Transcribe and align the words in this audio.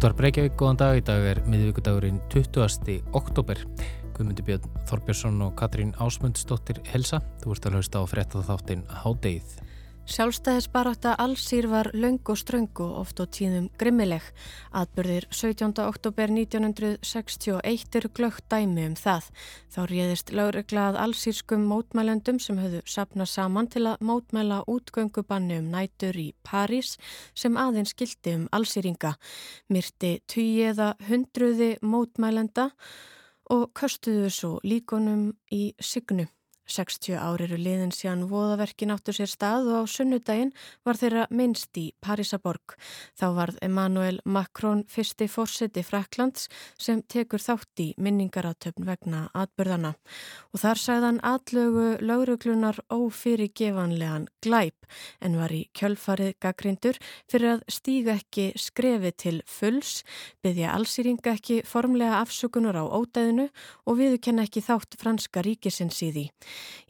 Útvar 0.00 0.14
Breykjavík, 0.16 0.54
góðan 0.56 0.78
dag. 0.80 0.96
Í 0.96 1.02
dag 1.04 1.26
er 1.28 1.38
miðvíkudagurinn 1.44 2.22
20. 2.32 2.94
oktober. 3.12 3.58
Guðmundi 4.16 4.46
Björn 4.46 4.78
Þorbjörnsson 4.88 5.42
og 5.44 5.50
Katrín 5.60 5.90
Ásmundsdóttir 6.00 6.80
helsa. 6.88 7.18
Þú 7.42 7.52
ert 7.52 7.68
að 7.68 7.76
hlusta 7.76 8.00
á 8.00 8.04
frétta 8.08 8.40
þáttinn 8.48 8.86
Hádeið. 9.02 9.58
Sjálfstæðisbarátta 10.10 11.12
allsýr 11.22 11.68
var 11.70 11.92
laung 11.94 12.18
og 12.32 12.38
ströng 12.40 12.80
og 12.82 12.96
oft 12.98 13.20
á 13.22 13.30
tíðum 13.30 13.68
grimmileg. 13.78 14.24
Atbyrðir 14.74 15.28
17. 15.30 15.70
oktober 15.84 16.32
1961 16.34 17.94
eru 17.94 18.10
glögt 18.10 18.42
dæmi 18.50 18.88
um 18.88 18.96
það. 18.98 19.28
Þá 19.70 19.80
réðist 19.92 20.32
lögreglað 20.34 20.98
allsýrskum 20.98 21.62
mótmælendum 21.70 22.40
sem 22.42 22.58
höfðu 22.58 22.80
sapnað 22.90 23.30
saman 23.30 23.70
til 23.70 23.84
að 23.86 24.02
mótmæla 24.02 24.64
útgöngubanni 24.66 25.60
um 25.62 25.70
nætur 25.70 26.18
í 26.18 26.32
París 26.42 26.96
sem 27.30 27.54
aðeins 27.54 27.94
skildi 27.94 28.34
um 28.40 28.48
allsýringa. 28.50 29.14
Myrti 29.70 30.16
tugi 30.26 30.66
eða 30.72 30.96
hundruði 31.06 31.76
mótmælenda 31.86 32.72
og 33.54 33.70
köstuðu 33.78 34.26
svo 34.34 34.52
líkonum 34.66 35.36
í 35.54 35.70
signu. 35.78 36.26
60 36.70 37.18
ári 37.18 37.46
eru 37.48 37.58
liðin 37.60 37.92
síðan 37.94 38.26
voðaverkin 38.30 38.92
áttur 38.94 39.16
sér 39.16 39.30
stað 39.30 39.70
og 39.72 39.82
á 39.82 39.84
sunnudaginn 39.90 40.52
var 40.86 40.98
þeirra 41.00 41.26
minnst 41.34 41.76
í 41.80 41.90
Parísaborg. 42.04 42.76
Þá 43.18 43.26
varð 43.36 43.58
Emmanuel 43.66 44.20
Macron 44.24 44.84
fyrsti 44.90 45.28
fórseti 45.30 45.82
Fraklands 45.86 46.48
sem 46.78 47.02
tekur 47.02 47.42
þátt 47.42 47.82
í 47.82 47.88
minningaratöfn 47.98 48.86
vegna 48.88 49.26
atbyrðana. 49.34 49.94
Og 50.54 50.62
þar 50.62 50.82
sagðan 50.82 51.20
atlögu 51.26 51.88
lauruglunar 52.04 52.80
ófyrirgevanlegan 52.92 54.28
glæp 54.44 54.88
en 55.20 55.38
var 55.40 55.52
í 55.54 55.64
kjölfarið 55.76 56.36
gaggrindur 56.42 56.98
fyrir 57.30 57.56
að 57.56 57.64
stíga 57.70 58.16
ekki 58.18 58.50
skrefi 58.58 59.12
til 59.16 59.36
fulls, 59.48 60.02
byggja 60.44 60.74
allsýringa 60.74 61.34
ekki 61.36 61.60
formlega 61.66 62.20
afsökunar 62.22 62.78
á 62.78 62.84
ódæðinu 62.86 63.48
og 63.86 64.00
viðkenna 64.00 64.46
ekki 64.48 64.62
þátt 64.64 64.98
franska 65.00 65.44
ríkisins 65.46 66.00
í 66.06 66.10
því. 66.14 66.26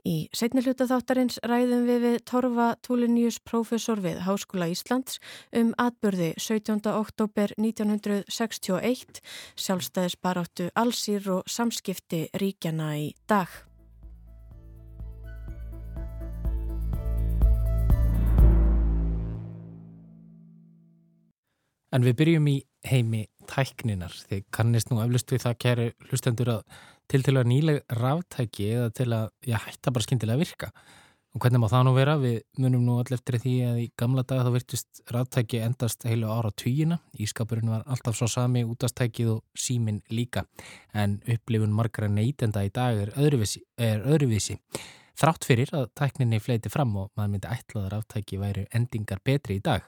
Í 0.07 0.29
setni 0.37 0.63
hluta 0.65 0.87
þáttarins 0.89 1.41
ræðum 1.45 1.87
við 1.89 2.05
við 2.07 2.19
Torfa 2.29 2.69
Túlinjus 2.87 3.41
profesor 3.45 4.01
við 4.01 4.23
Háskóla 4.25 4.71
Íslands 4.73 5.19
um 5.57 5.75
atbyrði 5.81 6.33
17. 6.41 6.81
oktober 6.93 7.53
1961, 7.61 9.21
sjálfstæðisbaráttu 9.61 10.71
allsýr 10.75 11.27
og 11.39 11.51
samskipti 11.51 12.29
ríkjana 12.41 12.95
í 13.01 13.11
dag. 13.29 13.51
En 21.91 22.07
við 22.07 22.21
byrjum 22.21 22.47
í 22.47 22.61
heimi 22.87 23.25
tækninar. 23.51 24.15
Þið 24.31 24.45
kannist 24.55 24.93
nú 24.93 25.01
eflust 25.03 25.33
við 25.35 25.45
það 25.45 25.57
kæri 25.65 25.87
hlustendur 26.07 26.53
að 26.55 26.81
til 27.11 27.25
til 27.27 27.37
að 27.41 27.49
nýleg 27.51 27.79
ráftæki 27.99 28.67
eða 28.77 28.91
til 28.95 29.09
að 29.15 29.31
já, 29.43 29.57
hætta 29.59 29.93
bara 29.95 30.07
skindilega 30.07 30.39
að 30.39 30.45
virka. 30.45 30.71
Og 31.31 31.43
hvernig 31.43 31.61
má 31.63 31.69
það 31.71 31.85
nú 31.87 31.93
vera? 31.95 32.15
Við 32.19 32.37
munum 32.59 32.87
nú 32.87 32.97
allir 32.99 33.15
eftir 33.15 33.37
því 33.39 33.53
að 33.69 33.77
í 33.85 33.87
gamla 33.99 34.25
daga 34.27 34.49
þá 34.49 34.55
virtust 34.57 35.03
ráftæki 35.15 35.61
endast 35.63 36.07
heilu 36.07 36.31
ára 36.31 36.51
týjina. 36.51 36.99
Ískapurinn 37.23 37.71
var 37.71 37.85
alltaf 37.87 38.19
svo 38.19 38.27
sami 38.31 38.65
útastækið 38.67 39.31
og 39.37 39.45
símin 39.55 40.01
líka. 40.11 40.43
En 40.91 41.21
upplifun 41.31 41.75
margra 41.75 42.11
neytenda 42.11 42.65
í 42.67 42.73
dag 42.75 42.99
er 42.99 43.15
öðruvísi. 43.15 43.63
Er 43.79 44.03
öðruvísi. 44.03 44.59
Þrátt 45.21 45.47
fyrir 45.47 45.71
að 45.77 45.91
tækninni 45.99 46.43
fleiti 46.43 46.73
fram 46.73 46.97
og 46.99 47.13
maður 47.15 47.37
myndi 47.37 47.55
ætlaður 47.55 47.95
ráftæki 47.95 48.41
væri 48.41 48.67
endingar 48.75 49.23
betri 49.23 49.61
í 49.61 49.63
dag. 49.63 49.87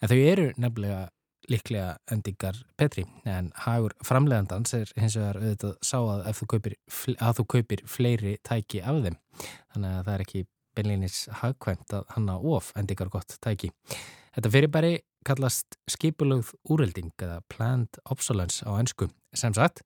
En 0.00 0.08
þau 0.08 0.18
eru 0.20 0.50
nefnilega 0.56 1.06
líklega 1.52 1.96
endingar 2.12 2.58
betri 2.78 3.06
en 3.28 3.52
hagur 3.64 3.94
framlegandans 4.04 4.74
er 4.78 4.92
hins 4.98 5.16
vegar 5.18 5.40
auðvitað 5.40 5.74
sá 5.84 5.98
að 6.00 6.28
þú 6.40 6.48
kaupir, 6.52 6.76
að 7.16 7.40
þú 7.40 7.46
kaupir 7.54 7.82
fleiri 7.90 8.36
tæki 8.46 8.82
af 8.82 9.02
þeim 9.04 9.18
þannig 9.40 9.90
að 9.90 10.04
það 10.04 10.14
er 10.14 10.24
ekki 10.26 10.46
beinleginis 10.76 11.18
hagkvæmt 11.40 11.94
að 11.96 12.08
hanna 12.14 12.36
of 12.36 12.72
endingar 12.76 13.10
gott 13.12 13.38
tæki. 13.42 13.72
Þetta 14.36 14.52
fyrirbæri 14.52 14.92
kallast 15.26 15.78
skipulögð 15.90 16.52
úrelding 16.70 17.12
eða 17.16 17.40
planned 17.52 17.98
obsolence 18.12 18.62
á 18.62 18.70
ennsku 18.76 19.08
sem 19.36 19.54
sagt 19.56 19.82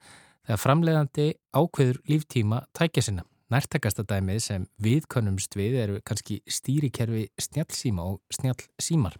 þegar 0.46 0.62
framlegandi 0.64 1.28
ákveður 1.54 2.00
líftíma 2.10 2.64
tækja 2.76 3.06
sinna. 3.06 3.26
Nærtakasta 3.50 4.04
dæmið 4.06 4.42
sem 4.44 4.66
við 4.78 5.08
konumst 5.10 5.56
við 5.58 5.78
eru 5.84 6.02
kannski 6.06 6.38
stýrikerfi 6.46 7.28
snjálfsíma 7.40 8.04
og 8.12 8.20
snjálfsímar 8.36 9.16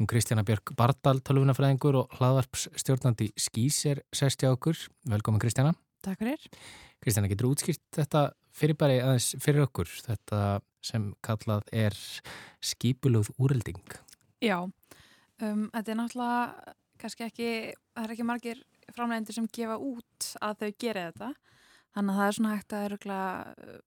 Hún 0.00 0.08
Kristjana 0.08 0.40
Björk 0.48 0.70
Bardal, 0.78 1.18
tölvunafræðingur 1.20 1.98
og 2.00 2.14
hlaðvarpsstjórnandi 2.16 3.26
Skís 3.36 3.82
er 3.84 3.98
sérstjá 4.16 4.48
okkur. 4.54 4.78
Velkomin 5.12 5.42
Kristjana. 5.42 5.74
Takk 6.00 6.22
fyrir. 6.22 6.46
Kristjana, 7.04 7.28
getur 7.28 7.50
útskýrt 7.50 7.82
þetta 7.98 8.22
fyrirbæri 8.56 8.96
aðeins 9.04 9.28
fyrir 9.44 9.66
okkur, 9.66 9.92
þetta 10.06 10.40
sem 10.80 11.10
kallað 11.20 11.68
er 11.82 11.98
skipuluð 12.64 13.28
úrelding? 13.36 13.84
Já, 14.40 14.56
um, 14.64 15.68
þetta 15.68 15.92
er 15.92 16.00
náttúrulega 16.00 16.74
kannski 17.04 17.28
ekki, 17.28 17.52
það 17.92 18.08
er 18.08 18.16
ekki 18.16 18.28
margir 18.32 18.66
framlegendur 18.96 19.36
sem 19.36 19.52
gefa 19.52 19.76
út 19.76 20.32
að 20.40 20.64
þau 20.64 20.76
gera 20.80 21.06
þetta. 21.10 21.32
Þannig 21.92 22.14
að 22.14 22.22
það 22.22 22.30
er 22.30 22.38
svona 22.40 22.56
hægt 22.56 22.78
að 22.80 23.00
uh, 23.52 23.80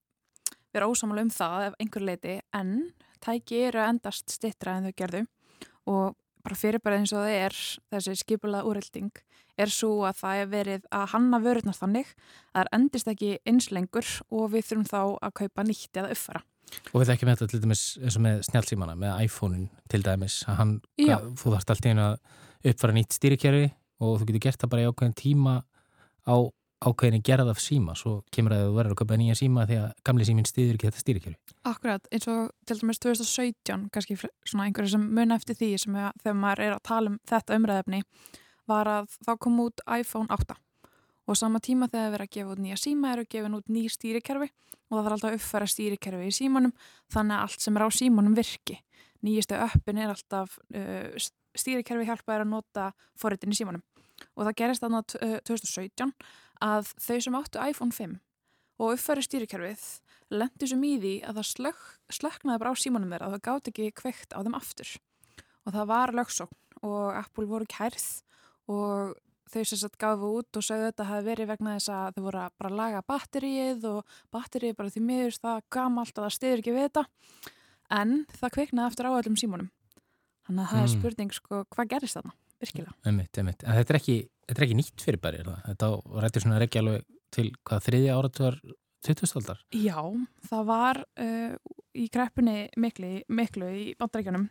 vera 0.78 0.94
ósamal 0.94 1.23
um 1.25 1.38
það 1.41 1.72
ef 1.72 1.81
einhver 1.81 2.12
leiti 2.12 2.41
en 2.53 2.75
tæki 3.18 3.66
eru 3.72 3.88
endast 3.90 4.29
stittra 4.29 4.78
en 4.78 4.91
þau 4.91 5.02
gerðu 5.02 5.29
og 5.90 6.16
bara 6.44 6.58
fyrir 6.60 6.84
bara 6.84 7.00
eins 7.00 7.14
og 7.16 7.24
það 7.24 7.38
er 7.40 7.60
þessi 7.94 8.16
skipulað 8.20 8.68
úrrelding 8.70 9.12
er 9.60 9.70
svo 9.72 10.02
að 10.08 10.18
það 10.22 10.40
er 10.40 10.50
verið 10.52 10.88
að 10.94 11.06
hanna 11.14 11.40
vörurnar 11.44 11.78
þannig 11.78 12.10
að 12.54 12.64
það 12.64 12.72
endist 12.80 13.12
ekki 13.12 13.30
einslengur 13.50 14.10
og 14.34 14.50
við 14.54 14.66
þurfum 14.70 14.90
þá 14.90 15.02
að 15.04 15.36
kaupa 15.42 15.66
nýtt 15.68 16.02
eða 16.02 16.16
uppfara. 16.16 16.42
Og 16.90 17.04
við 17.04 17.12
þekkjum 17.12 17.30
þetta 17.30 17.48
til 17.52 17.62
dæmis 17.62 17.84
eins 18.02 18.18
og 18.18 18.24
með 18.26 18.40
snjálfsímana, 18.48 18.96
með 18.98 19.24
iPhone-in 19.28 19.68
til 19.94 20.02
dæmis, 20.06 20.40
að 20.50 20.58
hann, 20.58 20.74
hvað, 20.98 21.28
þú 21.38 21.54
þarfst 21.54 21.74
alltaf 21.76 21.92
einu 21.92 22.06
að 22.08 22.72
uppfara 22.72 22.98
nýtt 22.98 23.18
stýrikerfi 23.20 23.68
og 24.04 24.18
þú 24.20 24.30
getur 24.30 24.46
gert 24.48 24.64
það 24.64 24.74
bara 24.74 24.84
í 24.84 24.90
ákveðin 24.90 25.18
tíma 25.20 25.56
á 26.26 26.36
ákveðinni 26.84 27.24
gerð 27.26 27.52
af 27.54 27.62
síma 27.64 27.96
svo 27.98 28.20
kemur 28.34 28.56
að 28.56 28.66
þú 28.68 28.76
verður 28.78 28.96
að 28.96 29.00
köpa 29.02 29.20
nýja 29.20 29.38
síma 29.40 29.66
því 29.70 29.80
að 29.82 29.90
gamli 30.08 30.28
símin 30.28 30.50
stýður 30.50 30.78
ekki 30.78 30.90
þetta 30.90 31.04
stýrikjörfi 31.04 31.56
Akkurat, 31.72 32.08
eins 32.12 32.28
og 32.32 32.52
til 32.68 32.80
dæmis 32.82 33.02
2017 33.04 33.88
kannski 33.94 34.20
svona 34.20 34.68
einhverju 34.68 34.96
sem 34.96 35.08
mun 35.20 35.36
eftir 35.36 35.60
því 35.60 35.72
sem 35.86 35.98
að, 36.00 36.12
þegar 36.24 36.40
maður 36.42 36.66
er 36.68 36.76
að 36.76 36.84
tala 36.90 37.14
um 37.14 37.20
þetta 37.32 37.60
umræðefni 37.60 38.04
var 38.70 38.92
að 38.92 39.18
þá 39.24 39.34
kom 39.46 39.64
út 39.64 39.84
iPhone 39.88 40.32
8 40.34 40.60
og 41.24 41.40
sama 41.40 41.62
tíma 41.64 41.88
þegar 41.88 42.08
það 42.08 42.14
verður 42.18 42.28
að 42.28 42.35
gefa 42.38 42.53
út 42.56 42.64
nýja 42.64 42.80
síma 42.80 43.14
eru 43.14 43.28
gefa 43.32 43.53
út 43.58 43.72
ný 43.72 43.86
stýrikerfi 43.91 44.50
og 44.94 44.97
það 44.97 45.06
þarf 45.06 45.16
alltaf 45.16 45.29
að 45.29 45.38
uppfæra 45.40 45.70
stýrikerfi 45.72 46.28
í 46.28 46.36
símanum 46.36 46.74
þannig 47.14 47.38
að 47.38 47.46
allt 47.47 47.66
sem 47.66 47.78
er 47.78 47.86
á 47.86 47.90
símanum 47.94 48.36
virki. 48.38 48.78
Nýjistu 49.24 49.58
öppin 49.58 50.02
er 50.03 50.14
alltaf 50.14 50.58
uh, 50.76 51.28
stýrikerfi 51.58 52.08
hjálpaður 52.09 52.46
að 52.46 52.52
nota 52.52 52.90
forritin 53.20 53.53
í 53.53 53.58
símanum. 53.58 53.84
Og 54.38 54.46
það 54.46 54.58
gerist 54.59 54.84
þarna 54.84 55.02
2017 55.09 56.12
að 56.64 56.94
þau 57.02 57.18
sem 57.26 57.38
áttu 57.40 57.64
iPhone 57.64 57.96
5 57.96 58.18
og 58.82 58.96
uppfæri 58.96 59.26
stýrikerfið 59.26 59.84
lendi 60.34 60.70
sem 60.70 60.86
í 60.88 60.94
því 61.02 61.14
að 61.28 61.40
það 61.40 61.50
slökk, 61.50 61.84
slökknaði 62.18 62.62
bara 62.64 62.74
á 62.74 62.82
símanum 62.82 63.12
þeirra 63.14 63.30
að 63.30 63.36
það 63.36 63.46
gátt 63.48 63.70
ekki 63.72 63.90
kveikt 64.00 64.34
á 64.34 64.40
þeim 64.42 64.58
aftur 64.58 64.94
og 65.64 65.76
það 65.76 65.92
var 65.92 66.16
lögsókn 66.20 66.60
og 66.84 67.04
Apple 67.16 67.48
voru 67.48 67.68
kærð 67.70 68.08
og 68.72 69.14
þau 69.54 69.64
sem 69.70 69.80
sagt 69.80 70.00
gafu 70.02 70.32
út 70.40 70.58
og 70.58 70.66
sagðu 70.66 70.90
þetta 70.90 71.08
hafi 71.10 71.28
verið 71.28 71.52
vegna 71.52 71.76
þess 71.78 71.92
að 71.94 72.16
þau 72.16 72.24
voru 72.26 72.42
að 72.42 72.56
bara 72.60 72.78
laga 72.80 73.04
batterið 73.08 73.88
og 73.90 74.16
batterið 74.34 74.78
bara 74.80 74.94
því 74.94 75.04
miður 75.10 75.40
það 75.44 75.66
gamalt 75.76 76.18
að 76.18 76.26
það 76.26 76.36
stiður 76.38 76.64
ekki 76.64 76.76
við 76.76 76.88
þetta 76.88 77.06
en 78.00 78.16
það 78.34 78.56
kveiknaði 78.58 78.88
aftur 78.88 79.10
á 79.12 79.18
öllum 79.20 79.40
símanum 79.40 79.70
þannig 80.48 80.64
að 80.64 80.72
það 80.72 80.80
mm. 80.80 80.88
er 80.88 80.94
spurning 80.96 81.36
sko 81.38 81.62
hvað 81.76 81.92
gerist 81.94 82.20
þarna? 82.20 82.36
Virkilega. 82.64 82.96
Einmitt, 83.08 83.38
einmitt. 83.38 83.66
En 83.66 83.78
þetta 83.80 83.94
er 83.94 84.00
ekki, 84.00 84.18
þetta 84.48 84.62
er 84.62 84.68
ekki 84.68 84.80
nýtt 84.80 85.06
fyrirbæri, 85.06 85.44
þetta 85.68 85.92
rættir 86.24 86.46
svona 86.46 86.64
ekki 86.64 86.82
alveg 86.82 87.06
til 87.34 87.50
hvað 87.66 87.86
þriðja 87.88 88.18
áratugar 88.18 88.60
2000-aldar? 89.04 89.64
Já, 89.76 90.00
það 90.50 90.68
var 90.70 91.00
uh, 91.20 91.56
í 91.98 92.10
kreppunni 92.14 92.68
miklu, 92.80 93.16
miklu 93.28 93.72
í 93.74 93.88
bandrækjunum 94.00 94.48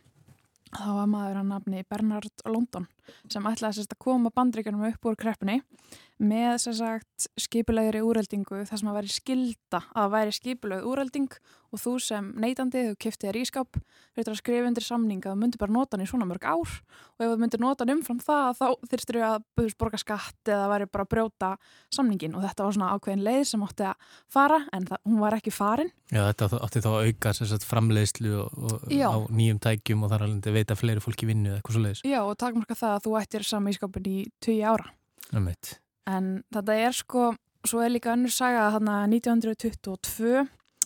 þá 0.72 0.88
var 0.96 1.08
maður 1.10 1.40
að 1.42 1.48
nafni 1.50 1.84
Bernard 1.88 2.44
London 2.48 2.86
sem 3.30 3.44
ætlaði 3.48 3.84
að 3.84 3.98
koma 4.00 4.32
bandrækjunum 4.34 4.86
upp 4.88 5.08
úr 5.08 5.18
kreppunni 5.20 5.58
með 6.22 6.52
sem 6.62 6.76
sagt 6.78 7.26
skipulegri 7.40 8.02
úreldingu 8.04 8.62
þar 8.68 8.80
sem 8.80 8.90
að 8.90 8.98
væri 9.00 9.12
skilda 9.16 9.82
að 9.98 10.14
væri 10.14 10.36
skipuleg 10.36 10.86
úrelding 10.86 11.34
og 11.72 11.80
þú 11.80 11.92
sem 12.04 12.26
neytandi, 12.36 12.82
þú 12.90 12.96
kiftið 13.00 13.30
þér 13.30 13.38
ískap 13.40 13.78
fyrir 14.12 14.30
að 14.34 14.38
skrifa 14.42 14.68
undir 14.68 14.84
samning 14.84 15.22
að 15.24 15.32
þú 15.32 15.40
myndir 15.40 15.60
bara 15.62 15.72
nota 15.72 15.96
hann 15.96 16.04
í 16.04 16.08
svona 16.10 16.26
mörg 16.28 16.44
ár. 16.44 16.72
Og 17.16 17.24
ef 17.24 17.30
þú 17.30 17.36
myndir 17.40 17.62
nota 17.62 17.86
hann 17.86 17.94
umfram 17.94 18.20
það 18.20 18.58
þá 18.58 18.66
þyrstur 18.90 19.16
þú 19.16 19.22
að 19.28 19.46
búðist 19.56 19.78
borga 19.80 20.00
skatt 20.00 20.50
eða 20.52 20.66
væri 20.68 20.88
bara 20.92 21.06
að 21.06 21.12
brjóta 21.14 21.50
samningin 21.96 22.36
og 22.36 22.44
þetta 22.44 22.66
var 22.66 22.76
svona 22.76 22.90
ákveðin 22.92 23.24
leið 23.24 23.44
sem 23.48 23.64
átti 23.64 23.86
að 23.88 23.96
fara 24.36 24.58
en 24.76 24.88
það, 24.90 25.00
hún 25.08 25.22
var 25.24 25.38
ekki 25.38 25.54
farin. 25.56 25.92
Já, 26.12 26.20
þetta 26.28 26.60
átti 26.60 26.84
þá 26.84 26.90
að 26.92 27.08
auka 27.08 27.32
sagt, 27.40 27.68
framleiðslu 27.70 28.34
og, 28.42 28.50
og 28.68 28.84
á 28.92 29.16
nýjum 29.32 29.62
tækjum 29.64 30.04
og 30.04 30.12
þar 30.12 30.26
alveg 30.28 30.58
veit 30.58 30.74
að 30.74 30.82
fleiri 30.82 31.04
fólki 31.04 31.30
vinnu 31.30 31.54
eða 31.54 31.62
eitthvað 31.62 31.78
svo 31.78 31.84
leiðis 31.86 32.04
Já, 32.04 32.20
og 32.20 32.36
takmarka 32.36 32.76
það 32.76 32.98
að 32.98 33.04
þú 33.06 33.16
ættir 33.22 33.48
sami 33.48 33.72
ískapin 36.06 36.32
í 36.32 36.42
20 36.42 36.42
ára 36.42 36.42
En 36.42 36.42
þetta 36.50 36.76
er 36.82 36.94
sko, 36.96 37.32
svo 37.66 37.82
er 37.82 37.92
líka 37.92 38.12
önnur 38.16 38.32
saga 38.34 38.66
að 38.66 38.78
þarna 38.78 38.96
1922 39.06 40.32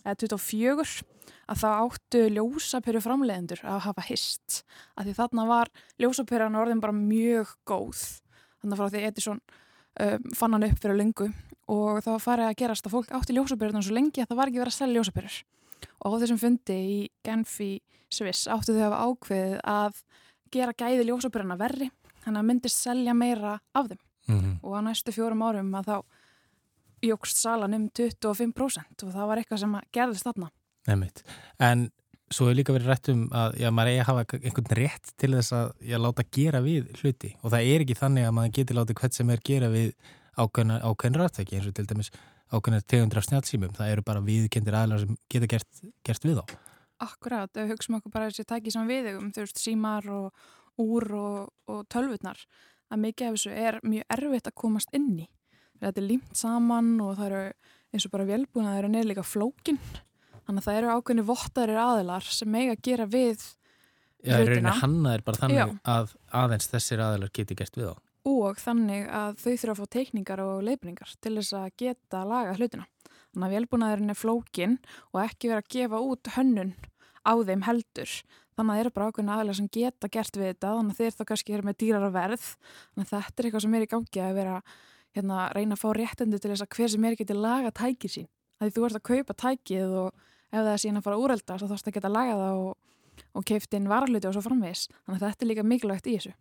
eða 0.05 0.17
24 0.21 1.05
að 1.47 1.61
það 1.63 1.81
áttu 1.85 2.23
ljósapyrir 2.37 3.03
framleiðendur 3.03 3.63
að 3.65 3.81
hafa 3.87 4.05
hist. 4.09 4.63
Að 4.99 5.09
því 5.09 5.15
þarna 5.17 5.47
var 5.49 5.71
ljósapyrirna 6.03 6.61
orðin 6.61 6.83
bara 6.83 6.97
mjög 6.97 7.55
góð. 7.67 8.03
Þannig 8.61 8.81
frá 8.81 8.91
því 8.93 9.05
Edison 9.09 9.41
um, 9.41 10.31
fann 10.37 10.57
hann 10.57 10.69
upp 10.69 10.81
fyrir 10.83 10.99
lengu 11.01 11.31
og 11.67 12.01
það 12.05 12.13
var 12.13 12.25
farið 12.25 12.51
að 12.51 12.59
gerast 12.61 12.87
að 12.87 12.95
fólk 12.95 13.13
átti 13.17 13.37
ljósapyrirna 13.37 13.83
svo 13.83 13.97
lengi 13.97 14.23
að 14.23 14.31
það 14.31 14.41
var 14.41 14.51
ekki 14.51 14.63
verið 14.63 14.75
að 14.75 14.81
selja 14.81 15.01
ljósapyrir 15.01 15.39
og 15.97 16.15
á 16.15 16.21
þessum 16.23 16.39
fundi 16.41 16.77
í 16.77 16.99
Genfi 17.27 17.71
Sviss 18.07 18.47
áttu 18.47 18.77
þau 18.77 18.85
að 18.85 18.87
hafa 18.87 19.01
ákveðið 19.09 19.57
að 19.73 20.03
gera 20.55 20.77
gæði 20.79 21.09
ljósapyrirna 21.09 21.59
verri 21.59 21.91
þannig 22.23 22.39
að 22.39 22.49
myndi 22.53 22.71
selja 22.71 23.17
meira 23.19 23.57
af 23.75 23.91
þeim 23.91 24.06
mm 24.29 24.39
-hmm. 24.39 24.57
og 24.63 24.73
á 24.79 24.81
næstu 24.87 25.13
fjórum 25.13 25.43
árum 25.43 25.75
að 25.75 25.87
þá 25.91 25.97
jógst 27.03 27.37
salan 27.37 27.75
um 27.75 27.91
25% 27.91 29.05
og 29.05 29.13
það 29.13 29.27
var 29.27 29.39
eitthvað 29.39 29.59
sem 29.59 29.81
gerðist 29.93 30.25
þarna. 30.25 30.51
Nefnitt. 30.87 31.23
En 31.59 31.91
svo 32.31 32.47
hefur 32.47 32.57
líka 32.57 32.73
verið 32.73 32.91
rétt 32.91 33.09
um 33.13 33.29
að 33.31 33.59
já, 33.61 33.71
maður 33.71 33.91
eigi 33.91 34.01
að 34.01 34.07
hafa 34.07 34.25
einhvern 34.43 34.77
rétt 34.77 35.13
til 35.17 35.33
þess 35.35 35.53
að 35.53 35.73
já, 35.81 35.99
láta 35.99 36.25
gera 36.33 36.61
við 36.61 36.89
hluti 37.01 37.37
og 37.43 37.51
það 37.53 37.67
er 37.73 37.81
ekki 37.81 37.95
þannig 37.95 38.27
að 38.27 38.33
maður 38.33 38.57
getur 38.59 38.77
látið 38.77 38.99
hvert 39.01 39.15
sem 39.15 39.31
er 39.31 39.41
gera 39.45 39.69
við 39.69 39.93
ákveðna 40.37 41.21
rættæki 41.23 41.57
eins 41.57 41.67
og 41.67 41.75
til 41.75 41.87
dæmis 41.87 42.11
ákveðna 42.53 42.83
tegundra 42.87 43.23
snjálfsýmum. 43.25 43.75
Það 43.75 43.93
eru 43.93 44.05
bara 44.07 44.23
viðkendir 44.23 44.77
aðlar 44.79 45.03
sem 45.03 45.17
geta 45.33 45.49
gert, 45.51 45.83
gert 46.07 46.27
við 46.27 46.43
á. 46.43 46.45
Akkurát, 47.07 47.51
ef 47.53 47.67
við 47.67 47.75
hugsaum 47.75 47.99
okkur 47.99 48.15
bara 48.15 48.31
þessi 48.31 48.47
tæki 48.49 48.73
sem 48.73 48.87
við 48.89 49.11
um, 49.17 49.31
þú 49.35 49.45
veist, 49.45 49.61
símar 49.61 50.07
og 50.09 50.47
úr 50.81 51.09
og, 51.17 51.51
og 51.73 51.83
tölvutnar, 51.93 52.39
að 52.91 53.03
mikið 53.03 53.29
af 53.29 53.37
þessu 53.37 53.55
er 53.67 53.81
mjög 53.85 54.17
erfitt 54.17 54.51
að 54.51 54.59
komast 54.63 54.97
inn 54.97 55.13
í 55.19 55.29
þetta 55.83 56.01
er 56.01 56.09
límt 56.09 56.39
saman 56.39 56.95
og 57.05 57.17
það 57.19 57.29
eru 57.31 57.45
eins 57.93 58.07
og 58.07 58.15
bara 58.15 58.29
velbúin 58.29 58.67
að 58.67 58.73
það 58.73 58.81
eru 58.83 58.93
neður 58.95 59.11
líka 59.11 59.27
flókin 59.27 59.81
þannig 60.47 60.61
að 60.61 60.67
það 60.69 60.81
eru 60.81 60.97
ákveðni 60.97 61.27
vottarir 61.29 61.83
aðilar 61.83 62.33
sem 62.39 62.59
eiga 62.59 62.77
að 62.77 62.85
gera 62.89 63.07
við 63.11 63.47
Já, 64.27 64.41
hlutina. 64.41 64.73
Hanna 64.81 65.13
er 65.15 65.23
bara 65.23 65.39
þannig 65.39 65.61
Já. 65.61 65.67
að 65.93 66.15
aðeins 66.35 66.71
þessir 66.73 67.03
aðilar 67.05 67.33
geti 67.37 67.57
gert 67.59 67.77
við 67.79 67.93
á 67.93 67.97
og 68.27 68.59
þannig 68.59 69.07
að 69.15 69.37
þau 69.39 69.53
þurfa 69.53 69.73
að 69.73 69.79
fá 69.79 69.95
teikningar 69.95 70.43
og 70.43 70.65
leifningar 70.67 71.13
til 71.23 71.37
þess 71.37 71.55
að 71.55 71.69
geta 71.79 72.25
laga 72.27 72.57
hlutina. 72.59 72.87
Þannig 73.31 73.47
að 73.47 73.55
velbúnaðurinn 73.57 74.13
er 74.13 74.19
flókin 74.19 74.75
og 75.13 75.21
ekki 75.23 75.51
vera 75.53 75.63
að 75.63 75.71
gefa 75.77 76.01
út 76.03 76.33
hönnun 76.35 76.73
á 77.23 77.33
þeim 77.47 77.63
heldur. 77.69 78.17
Þannig 78.57 78.73
að 78.73 78.77
það 78.77 78.83
eru 78.83 78.93
bara 78.97 79.07
ákveðin 79.11 79.33
aðalega 79.35 79.59
sem 79.59 79.69
geta 79.77 80.09
gert 80.09 80.37
við 80.39 80.47
þetta, 80.51 80.69
þannig 80.79 80.95
að 80.95 81.01
þeir 81.01 81.17
þá 81.17 81.25
kannski 81.29 81.57
eru 81.57 81.67
með 81.67 81.77
dýrar 81.83 82.07
að 82.07 82.15
verð. 82.17 82.47
Þannig 82.95 83.07
að 83.07 83.13
þetta 83.13 83.43
er 83.43 83.49
eitthvað 83.49 83.65
sem 83.67 83.77
er 83.77 83.85
í 83.85 83.91
gangi 83.93 84.23
að 84.25 84.39
vera 84.39 84.55
hérna, 85.17 85.43
reyna 85.53 85.77
að 85.77 85.83
fá 85.83 85.89
réttendi 85.97 86.41
til 86.41 86.53
þess 86.53 86.65
að 86.65 86.73
hver 86.77 86.93
sem 86.95 87.07
er 87.07 87.19
geti 87.21 87.37
laga 87.37 87.73
tækið 87.77 88.15
sín. 88.15 88.29
Því 88.57 88.73
þú 88.73 88.87
ert 88.89 88.99
að 88.99 89.07
kaupa 89.11 89.37
tækið 89.45 89.95
og 90.01 90.27
ef 90.49 90.59
það 90.59 90.73
er 90.73 90.83
síðan 90.83 91.01
að 91.01 91.07
fara 91.07 91.21
úrelda 91.21 91.59
þá 91.61 91.67
þarfst 91.67 91.91
að 91.91 91.97
geta 91.99 92.13
laga 92.13 92.37
það 92.41 92.61
og, 92.65 92.75
og 93.37 93.47
keift 93.51 93.77
inn 93.77 93.91
varluti 93.93 94.29
og 94.31 94.37
svo 94.37 94.45
framvis. 94.47 94.87
Þannig 95.05 95.21
að 95.21 95.27
þetta 95.27 95.45
er 95.45 95.51
líka 95.53 95.67
mikilvægt 95.67 96.09
í 96.09 96.17
þessu. 96.17 96.35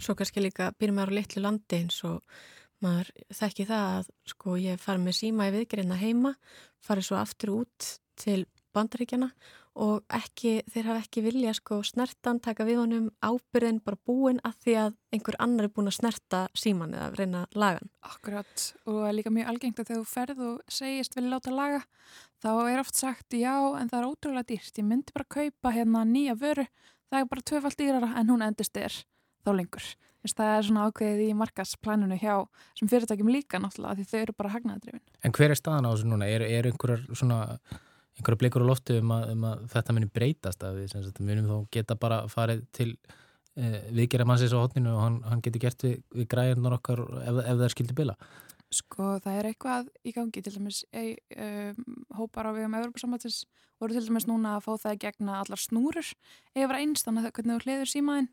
Svo 0.00 0.16
kannski 0.18 0.42
líka 0.42 0.70
byrjum 0.80 0.98
maður 0.98 1.14
á 1.14 1.18
litlu 1.20 1.44
landi 1.44 1.78
eins 1.78 2.00
og 2.08 2.40
maður 2.82 3.12
þekki 3.36 3.66
það 3.68 3.96
að 3.98 4.10
sko 4.32 4.56
ég 4.58 4.80
fari 4.80 5.04
með 5.04 5.18
síma 5.20 5.48
í 5.50 5.54
viðgreina 5.54 5.98
heima, 6.00 6.34
fari 6.82 7.04
svo 7.04 7.18
aftur 7.20 7.52
út 7.60 7.90
til 8.20 8.42
bandaríkjana 8.74 9.30
og 9.78 10.02
ekki, 10.12 10.60
þeir 10.72 10.88
hafa 10.90 11.02
ekki 11.04 11.22
vilja 11.24 11.52
sko 11.54 11.80
snertan, 11.86 12.40
taka 12.42 12.66
við 12.66 12.80
honum 12.82 13.06
ábyrðin 13.22 13.78
bara 13.84 14.00
búin 14.06 14.40
að 14.46 14.56
því 14.64 14.74
að 14.82 14.96
einhver 15.14 15.38
annar 15.38 15.68
er 15.68 15.72
búin 15.74 15.90
að 15.90 15.96
snerta 16.00 16.40
síman 16.58 16.96
eða 16.96 17.10
reyna 17.14 17.44
lagan. 17.54 17.90
Akkurat 18.02 18.66
og 18.84 18.98
það 18.98 19.08
er 19.08 19.16
líka 19.18 19.34
mjög 19.34 19.52
algengt 19.52 19.80
að 19.80 19.92
þegar 19.92 20.02
þú 20.02 20.10
ferð 20.10 20.44
og 20.48 20.76
segist 20.80 21.16
vilja 21.16 21.32
láta 21.36 21.54
laga 21.54 21.80
þá 22.42 22.50
er 22.66 22.82
oft 22.82 22.98
sagt 22.98 23.38
já 23.38 23.54
en 23.78 23.90
það 23.90 23.98
er 24.00 24.10
ótrúlega 24.10 24.48
dýrt, 24.50 24.78
ég 24.80 24.86
myndi 24.86 25.14
bara 25.16 25.32
kaupa 25.38 25.74
hérna 25.76 26.04
nýja 26.08 26.36
vöru, 26.40 26.66
það 27.10 27.22
er 27.22 27.30
bara 27.30 27.48
tvöfald 27.50 27.78
dýrara 27.78 28.14
en 28.18 28.32
hún 28.32 28.46
endist 28.46 28.76
er 28.80 29.02
þá 29.44 29.52
lengur. 29.56 29.92
Þess, 30.20 30.36
það 30.36 30.50
er 30.54 30.66
svona 30.66 30.86
ákveðið 30.88 31.22
í 31.24 31.36
markasplaninu 31.38 32.16
hjá 32.20 32.34
sem 32.76 32.88
fyrirtækjum 32.90 33.30
líka 33.32 33.60
náttúrulega 33.62 33.96
því 33.96 34.08
þau 34.10 34.18
eru 34.18 34.34
bara 34.36 34.50
hagnaðadrifin. 34.52 35.04
En 35.24 35.32
hver 35.36 35.54
er 35.54 35.56
staðan 35.56 35.88
á 35.88 35.92
þessu 35.94 36.10
núna? 36.10 36.28
Er, 36.28 36.44
er 36.44 36.68
einhverjar 36.68 37.06
svona 37.16 37.38
einhverja 38.20 38.40
blikur 38.42 38.64
á 38.64 38.70
loftu 38.70 38.98
um 39.00 39.14
að, 39.16 39.32
um 39.34 39.48
að 39.48 39.64
þetta 39.72 39.96
muni 39.96 40.10
breytast 40.12 40.62
að 40.66 40.78
við 40.82 40.92
sagt, 40.92 41.20
munum 41.24 41.48
þá 41.48 41.56
geta 41.76 41.96
bara 42.00 42.20
farið 42.30 42.62
til 42.76 42.90
eh, 43.56 43.80
viðgerða 43.96 44.28
mannsins 44.28 44.54
á 44.54 44.60
hotninu 44.60 44.92
og 44.94 45.02
hann, 45.04 45.18
hann 45.26 45.42
getur 45.44 45.64
gert 45.64 45.84
við, 45.86 45.98
við 46.14 46.30
græðunar 46.34 46.78
okkar 46.78 47.02
ef, 47.02 47.42
ef 47.42 47.50
það 47.50 47.66
er 47.66 47.74
skildi 47.76 47.98
bila. 47.98 48.16
Sko 48.70 49.16
það 49.24 49.36
er 49.40 49.48
eitthvað 49.50 49.88
í 50.06 50.14
gangi 50.14 50.42
til 50.46 50.54
dæmis 50.54 50.84
ei, 50.94 51.16
um, 51.34 52.02
hópar 52.20 52.46
á 52.46 52.54
við 52.54 52.68
um 52.68 52.76
Európa-samvættis 52.78 53.42
voru 53.82 53.96
til 53.96 54.04
dæmis 54.06 54.28
núna 54.30 54.56
að 54.58 54.66
fá 54.68 54.84
það 54.84 54.94
í 54.94 55.00
gegna 55.06 55.40
allar 55.40 55.58
snúrur 55.58 56.12
er 56.54 56.74
einst 56.76 57.08
þannig 57.08 57.26
að 57.26 57.34
hvernig 57.38 57.56
þú 57.56 57.66
hliður 57.66 57.90
símaðinn. 57.90 58.30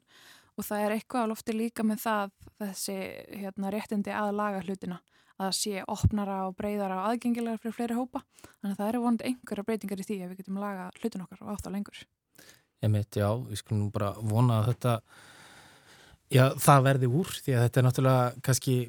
Og 0.57 0.65
það 0.65 0.83
er 0.83 0.93
eitthvað 0.95 1.25
á 1.25 1.29
lofti 1.31 1.53
líka 1.53 1.85
með 1.85 2.03
það 2.03 2.31
þessi 2.61 2.97
hérna, 3.41 3.71
réttindi 3.73 4.13
að 4.13 4.31
laga 4.37 4.61
hlutina 4.65 4.99
að 5.37 5.55
sé 5.57 5.81
opnara 5.85 6.43
og 6.47 6.55
breyðara 6.57 7.01
og 7.01 7.09
aðgengilega 7.11 7.61
fyrir 7.61 7.75
fleiri 7.77 7.97
hópa. 7.97 8.23
Þannig 8.59 8.73
að 8.73 8.79
það 8.79 8.91
eru 8.91 9.01
vonandi 9.03 9.27
einhverja 9.31 9.67
breytingar 9.67 10.01
í 10.01 10.07
því 10.07 10.21
að 10.21 10.31
við 10.31 10.39
getum 10.41 10.61
laga 10.61 10.87
hlutin 10.97 11.25
okkar 11.25 11.43
og 11.43 11.51
átt 11.53 11.67
á 11.69 11.71
lengur. 11.73 12.05
Ég 12.85 12.93
mitt, 12.93 13.17
já, 13.17 13.29
við 13.41 13.61
skulum 13.61 13.91
bara 13.93 14.13
vona 14.21 14.61
að 14.61 14.71
þetta, 14.71 14.95
já, 16.33 16.43
það 16.61 16.87
verði 16.89 17.11
úr 17.19 17.37
því 17.37 17.55
að 17.55 17.63
þetta 17.67 17.79
er 17.79 17.87
náttúrulega 17.87 18.25
kannski 18.45 18.79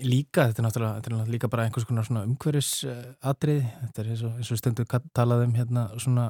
líka, 0.00 0.46
þetta 0.48 0.62
er 0.62 0.64
náttúrulega, 0.64 1.00
þetta 1.00 1.18
er 1.20 1.32
líka 1.34 1.48
bara 1.52 1.66
einhvers 1.68 1.86
konar 1.86 2.06
svona 2.08 2.24
umhverfisatrið, 2.24 3.66
þetta 3.82 4.02
er 4.02 4.10
eins 4.14 4.22
og, 4.24 4.38
eins 4.40 4.50
og 4.50 4.60
stundu 4.60 4.86
talað 5.14 5.44
um 5.44 5.52
hérna 5.58 5.84
svona 6.00 6.24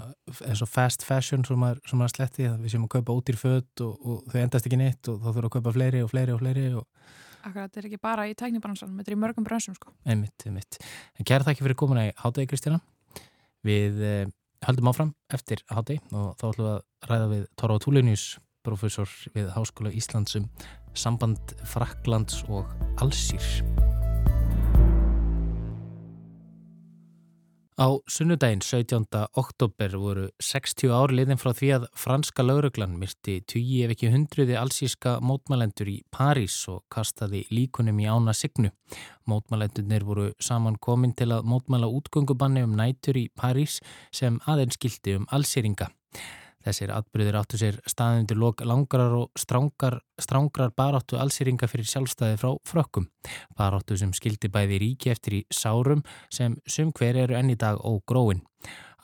eins 0.49 0.63
og 0.65 0.71
fast 0.71 1.07
fashion 1.07 1.47
sem 1.47 1.61
maður, 1.61 1.81
maður 1.95 2.17
sletti, 2.17 2.49
við 2.49 2.75
séum 2.75 2.89
að 2.89 2.97
kaupa 2.97 3.17
út 3.21 3.31
í 3.31 3.37
född 3.39 3.85
og, 3.87 3.95
og 4.03 4.33
þau 4.33 4.41
endast 4.43 4.67
ekki 4.67 4.81
neitt 4.81 5.11
og 5.13 5.23
þá 5.23 5.29
þurfum 5.31 5.49
að 5.49 5.55
kaupa 5.57 5.75
fleiri 5.79 6.03
og 6.03 6.11
fleiri 6.11 6.35
og 6.35 6.43
fleiri 6.43 6.67
og 6.81 7.15
Akkurat, 7.45 7.69
þetta 7.69 7.83
er 7.83 7.89
ekki 7.91 8.01
bara 8.01 8.25
í 8.31 8.35
tæknibransanum, 8.41 8.97
þetta 9.01 9.13
er 9.13 9.17
í 9.17 9.21
mörgum 9.21 9.45
bransum 9.45 9.77
sko. 9.77 9.93
Einmitt, 10.09 10.47
einmitt. 10.49 10.79
En 11.19 11.29
kæra 11.29 11.45
þakki 11.45 11.67
fyrir 11.67 11.79
komuna 11.81 12.07
í 12.09 12.15
hátegi 12.23 12.49
Kristjana. 12.49 12.81
Við 13.65 14.01
eh, 14.05 14.25
höldum 14.65 14.91
áfram 14.93 15.13
eftir 15.33 15.65
hátegi 15.73 16.01
og 16.13 16.33
þá 16.41 16.47
ætlum 16.51 16.65
við 16.65 16.73
að 16.73 17.11
ræða 17.11 17.31
við 17.35 17.49
Tóra 17.61 17.81
Túlinius, 17.85 18.29
professor 18.65 19.17
við 19.37 19.51
Háskóla 19.57 19.93
Íslandsum, 19.93 20.49
samband 20.97 21.57
Fraklands 21.69 22.45
og 22.49 22.73
Allsýr. 23.05 23.94
Á 27.75 27.91
sunnudaginn 28.07 28.61
17. 28.63 29.03
oktober 29.35 29.97
voru 29.99 30.29
60 30.39 30.93
ár 30.95 31.11
liðin 31.11 31.41
frá 31.43 31.51
því 31.59 31.71
að 31.75 31.87
franska 31.99 32.45
lauruglan 32.47 32.95
myrti 33.01 33.41
20 33.51 33.81
ef 33.83 33.95
ekki 33.97 34.11
hundruði 34.13 34.55
allsíska 34.61 35.17
mótmælendur 35.19 35.91
í 35.91 35.97
París 36.15 36.55
og 36.71 36.85
kastaði 36.95 37.43
líkunum 37.51 37.99
í 37.99 38.07
ána 38.07 38.31
signu. 38.31 38.71
Mótmælendurnir 39.27 40.07
voru 40.07 40.29
saman 40.39 40.79
komin 40.79 41.17
til 41.19 41.33
að 41.35 41.51
mótmæla 41.51 41.91
útgöngubanni 41.91 42.63
um 42.63 42.79
nætur 42.79 43.19
í 43.19 43.27
París 43.35 43.81
sem 44.15 44.39
aðeins 44.47 44.79
skildi 44.79 45.19
um 45.19 45.27
allsýringa. 45.35 45.91
Þessir 46.65 46.93
atbyrðir 46.97 47.37
áttu 47.37 47.59
sér 47.61 47.77
staðindur 47.89 48.39
lok 48.41 48.63
langrar 48.65 49.13
og 49.19 49.39
strángar, 49.39 49.99
strángrar 50.17 50.73
baráttu 50.77 51.19
allsýringa 51.21 51.69
fyrir 51.69 51.89
sjálfstæði 51.91 52.39
frá 52.41 52.55
frökkum. 52.65 53.11
Baráttu 53.59 53.99
sem 54.01 54.15
skildi 54.17 54.49
bæði 54.53 54.81
ríki 54.81 55.13
eftir 55.13 55.41
í 55.41 55.45
sárum 55.53 56.05
sem 56.33 56.57
sum 56.65 56.95
hver 56.97 57.21
eru 57.27 57.37
enn 57.37 57.53
í 57.53 57.59
dag 57.61 57.77
ógróin. 57.85 58.41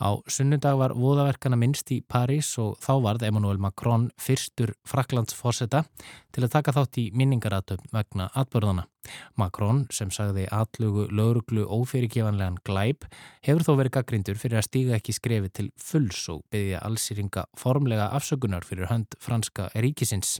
Á 0.00 0.16
sunnundag 0.33 0.78
var 0.80 0.95
voðaverkana 0.97 1.59
minnst 1.61 1.90
í 1.92 1.99
París 2.00 2.54
og 2.57 2.78
þá 2.80 2.92
varð 3.04 3.26
Emmanuel 3.28 3.59
Macron 3.61 4.07
fyrstur 4.16 4.73
Fraklands 4.88 5.37
fórseta 5.37 5.83
til 6.33 6.47
að 6.47 6.54
taka 6.54 6.73
þátt 6.73 7.00
í 7.02 7.04
minningaratöfn 7.12 7.92
vegna 7.92 8.30
atbörðana. 8.33 8.87
Macron, 9.37 9.83
sem 9.92 10.09
sagði 10.12 10.47
atlugu 10.52 11.04
lauruglu 11.12 11.66
ófyrirgevanlegan 11.69 12.57
glæp, 12.64 13.04
hefur 13.45 13.66
þó 13.66 13.73
verið 13.80 13.95
gaggrindur 13.99 14.40
fyrir 14.40 14.61
að 14.61 14.69
stíga 14.71 14.97
ekki 14.97 15.16
skrefi 15.16 15.52
til 15.52 15.69
fulls 15.76 16.23
og 16.33 16.47
byggja 16.52 16.80
allsýringa 16.88 17.45
formlega 17.61 18.09
afsökunar 18.16 18.64
fyrir 18.64 18.88
hönd 18.88 19.21
franska 19.21 19.69
ríkisins. 19.76 20.38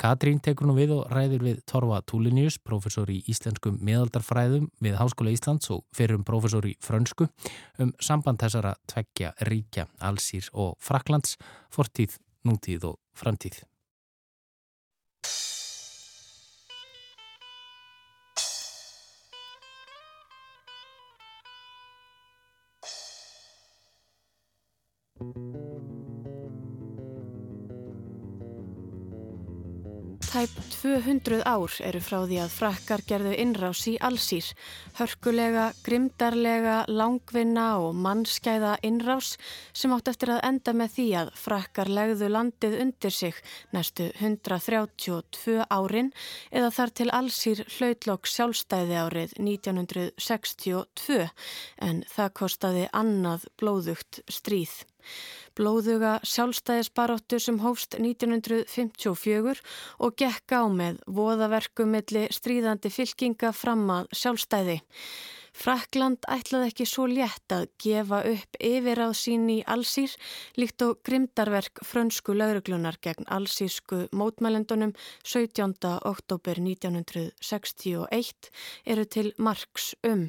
Katrín 0.00 0.40
tekur 0.44 0.68
nú 0.68 0.76
við 0.76 0.92
og 0.96 1.12
ræðir 1.12 1.44
við 1.44 1.62
Torfa 1.68 2.02
Túlinius, 2.08 2.58
professor 2.62 3.10
í 3.12 3.22
íslenskum 3.32 3.78
meðaldarfræðum 3.84 4.68
við 4.84 4.98
Háskóla 5.00 5.32
Íslands 5.34 5.70
og 5.74 5.84
fyrir 5.96 6.18
um 6.18 6.26
professor 6.26 6.66
í 6.68 6.74
frönsku 6.84 7.28
um 7.82 7.94
samband 8.00 8.42
þessara 8.42 8.76
tveggja 8.90 9.32
ríkja, 9.48 9.88
Allsýr 10.00 10.50
og 10.52 10.76
Fraklands, 10.80 11.38
fortíð, 11.72 12.20
nútíð 12.46 12.92
og 12.92 13.00
framtíð. 13.16 13.64
Tæp 30.36 30.50
200 30.82 31.38
ár 31.48 31.72
eru 31.80 32.00
frá 32.04 32.18
því 32.28 32.38
að 32.42 32.50
frakkar 32.52 33.02
gerðu 33.08 33.30
innrás 33.40 33.86
í 33.88 33.94
allsýr, 34.04 34.44
hörkulega, 34.98 35.70
grimdarlega, 35.86 36.74
langvinna 36.92 37.78
og 37.80 37.94
mannskæða 38.04 38.74
innrás 38.84 39.30
sem 39.72 39.94
átt 39.96 40.10
eftir 40.12 40.34
að 40.34 40.42
enda 40.50 40.74
með 40.76 40.92
því 40.96 41.06
að 41.22 41.30
frakkar 41.40 41.88
legðu 41.98 42.28
landið 42.34 42.76
undir 42.82 43.16
sig 43.16 43.38
næstu 43.72 44.10
132 44.20 45.64
árin 45.72 46.10
eða 46.52 46.68
þar 46.80 46.92
til 47.00 47.06
allsýr 47.20 47.62
hlautlokk 47.78 48.28
sjálfstæði 48.28 48.98
árið 49.06 49.32
1962 49.40 51.30
en 51.88 52.04
það 52.12 52.36
kostaði 52.42 52.84
annað 52.92 53.48
blóðugt 53.56 54.20
stríð. 54.28 54.82
Blóðuga 55.56 56.18
sjálfstæðisbaróttu 56.28 57.38
sem 57.40 57.62
hófst 57.62 57.96
1954 57.96 59.62
og 60.04 60.18
gekk 60.20 60.52
á 60.52 60.68
með 60.68 61.00
voðaverkumilli 61.08 62.26
stríðandi 62.34 62.92
fylkinga 62.92 63.54
fram 63.56 63.88
að 63.94 64.12
sjálfstæði. 64.20 64.82
Frakland 65.56 66.26
ætlaði 66.28 66.68
ekki 66.68 66.84
svo 66.84 67.06
létt 67.08 67.52
að 67.56 67.70
gefa 67.80 68.18
upp 68.28 68.58
yfiráð 68.60 69.14
sín 69.16 69.46
í 69.48 69.56
allsýr 69.64 70.12
líkt 70.60 70.84
og 70.84 70.98
grimdarverk 71.08 71.80
frönsku 71.80 72.36
lauruglunar 72.36 72.98
gegn 73.00 73.24
allsýrsku 73.38 74.02
mótmælendunum 74.12 74.92
17. 75.24 75.72
oktober 76.12 76.60
1961 76.60 78.50
eru 78.84 79.08
til 79.16 79.32
marks 79.38 79.94
um 80.04 80.28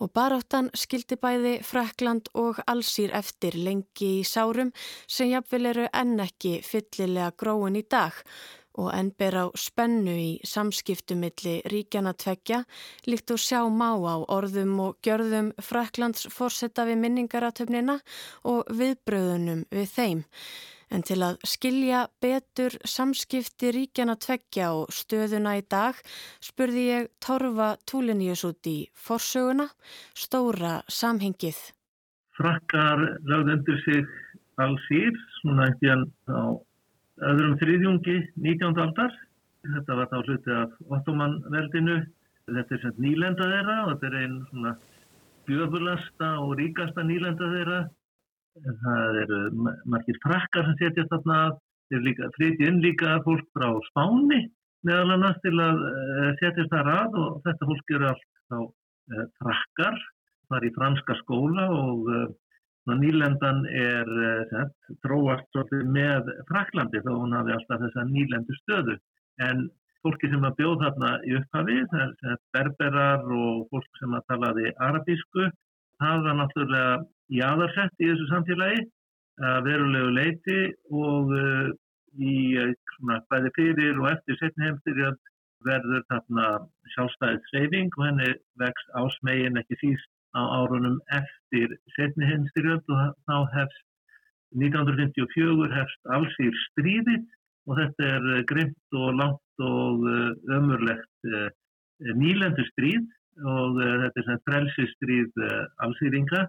og 0.00 0.12
baráttan 0.16 0.68
skildi 0.76 1.16
bæði 1.20 1.54
Frakland 1.64 2.28
og 2.34 2.60
allsýr 2.68 3.14
eftir 3.16 3.56
lengi 3.56 4.10
í 4.20 4.26
sárum 4.28 4.72
sem 5.06 5.30
jafnvel 5.32 5.72
eru 5.72 5.88
enn 5.92 6.20
ekki 6.20 6.58
fyllilega 6.66 7.32
gróin 7.40 7.80
í 7.80 7.84
dag 7.88 8.20
og 8.76 8.92
enn 8.92 9.10
ber 9.18 9.38
á 9.40 9.44
spennu 9.56 10.14
í 10.20 10.30
samskiptumilli 10.44 11.56
ríkjana 11.72 12.12
tveggja 12.12 12.62
líkt 13.08 13.32
og 13.32 13.40
sjá 13.40 13.62
má 13.72 13.96
á 13.96 14.16
orðum 14.36 14.76
og 14.84 14.98
gjörðum 15.04 15.52
Fraklands 15.64 16.28
fórsetta 16.32 16.84
við 16.88 17.00
minningaratöfnina 17.04 17.98
og 18.44 18.68
viðbröðunum 18.68 19.64
við 19.72 19.92
þeim. 19.96 20.24
En 20.94 21.02
til 21.02 21.18
að 21.26 21.40
skilja 21.42 22.04
betur 22.22 22.76
samskipti 22.86 23.72
ríkjana 23.74 24.14
tveggja 24.22 24.70
og 24.76 24.92
stöðuna 24.94 25.56
í 25.58 25.64
dag 25.66 25.98
spurði 26.44 26.84
ég 26.86 27.08
Torfa 27.22 27.72
Túliníus 27.90 28.44
út 28.46 28.70
í 28.70 28.76
forsöguna, 28.94 29.66
stóra 30.14 30.78
samhengið. 30.86 31.58
Frakkar 32.38 33.02
lagði 33.26 33.56
undir 33.56 33.82
sig 33.82 34.14
allsýr, 34.62 35.16
svona 35.40 35.70
ekkert 35.72 36.30
á 36.30 36.54
öðrum 37.32 37.56
þriðjungi 37.60 38.16
19. 38.36 38.78
aldar. 38.86 39.14
Þetta 39.66 39.96
var 39.98 40.10
þá 40.12 40.18
hluti 40.22 40.54
af 40.54 40.76
Ottoman-veldinu. 40.86 41.96
Þetta 42.46 42.76
er 42.76 42.82
sem 42.84 43.00
nýlenda 43.02 43.48
þeirra 43.50 43.76
og 43.82 43.88
þetta 43.94 44.06
er 44.06 44.18
einn 44.20 44.36
svona 44.52 44.76
bjöfurlasta 45.48 46.28
og 46.44 46.52
ríkasta 46.60 47.02
nýlenda 47.06 47.48
þeirra 47.50 47.80
það 48.64 49.20
eru 49.22 49.40
margir 49.84 50.18
frakkar 50.24 50.68
sem 50.68 50.78
setjast 50.80 51.12
þarna 51.12 51.40
þeir 51.90 52.04
líka 52.06 52.30
flytja 52.36 52.70
inn 52.70 52.82
líka 52.84 53.18
fólk 53.26 53.46
frá 53.56 53.68
Spáni 53.90 54.40
meðal 54.86 55.14
annars 55.16 55.38
til 55.44 55.54
að 55.60 55.84
uh, 55.90 56.30
setjast 56.40 56.72
það 56.72 56.88
rað 56.90 57.20
og 57.22 57.38
þetta 57.46 57.70
fólk 57.70 57.94
eru 57.98 58.10
allt 58.10 58.26
þá 58.50 58.58
uh, 58.62 59.24
frakkar 59.42 60.02
það 60.46 60.58
er 60.58 60.68
í 60.68 60.74
franska 60.76 61.16
skóla 61.22 61.68
og 61.74 62.10
uh, 62.12 62.26
nýlendan 62.94 63.64
er 63.66 64.06
tróast 65.02 65.56
með 65.90 66.28
Fraklandi 66.46 67.00
þá 67.02 67.08
hún 67.16 67.34
hafi 67.34 67.50
alltaf 67.56 67.80
þessa 67.82 68.04
nýlendu 68.06 68.54
stöðu. 68.60 68.94
En 69.42 69.64
fólki 70.06 70.30
sem 70.30 70.44
að 70.46 70.54
bjóð 70.60 70.84
þarna 70.84 71.10
í 71.26 71.34
upphafi 71.40 71.80
það 71.90 72.30
er 72.30 72.38
berberar 72.54 73.26
og 73.26 73.64
fólk 73.72 73.98
sem 73.98 74.14
að 74.14 74.28
talaði 74.30 74.70
arabísku 74.86 75.48
það 75.98 76.24
var 76.28 76.38
náttúrulega 76.40 76.94
jáðarsett 77.32 78.02
í 78.02 78.10
þessu 78.10 78.28
samfélagi 78.30 78.84
að 79.44 79.62
verulegu 79.66 80.12
leiti 80.16 80.58
og 80.94 81.32
uh, 81.36 81.70
í 82.16 82.56
eh, 82.56 82.74
svona 82.96 83.20
bæði 83.30 83.50
fyrir 83.56 83.98
og 84.00 84.08
eftir 84.14 84.38
setni 84.40 84.64
heimstyrjað 84.64 85.16
verður 85.66 86.04
þarna 86.08 86.46
sjálfstæðið 86.94 87.48
seyfing 87.50 87.98
og 87.98 88.04
henni 88.06 88.30
vex 88.62 88.86
ásmegin 88.96 89.60
ekki 89.60 89.76
síst 89.82 90.08
á 90.32 90.40
árunum 90.40 90.96
eftir 91.18 91.74
setni 91.96 92.28
heimstyrjað 92.30 92.88
og 92.94 93.12
þá 93.28 93.36
hefst 93.56 93.84
1954 94.56 95.68
hefst 95.74 96.12
allsýr 96.16 96.56
stríði 96.62 97.18
og 97.66 97.80
þetta 97.82 98.10
er 98.14 98.30
eh, 98.36 98.44
grimt 98.48 98.96
og 99.02 99.20
langt 99.20 99.66
og 99.66 100.04
ömurlegt 100.52 101.30
nýlendu 102.16 102.64
stríð 102.70 103.04
og 103.48 103.78
þetta 103.80 104.24
er 104.24 104.42
frelsistríð 104.48 105.44
allsýringa 105.84 106.42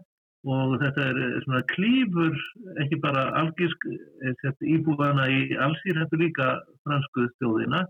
og 0.47 0.77
þetta 0.81 1.05
er 1.11 1.19
eh, 1.23 1.39
svona 1.45 1.63
klífur 1.73 2.37
ekki 2.83 2.99
bara 3.03 3.27
algísk 3.41 3.87
eh, 3.91 4.53
íbúvana 4.75 5.27
í 5.31 5.41
allsýr 5.67 5.99
þetta 6.01 6.17
er 6.17 6.23
líka 6.23 6.49
fransku 6.87 7.27
stjóðina 7.35 7.83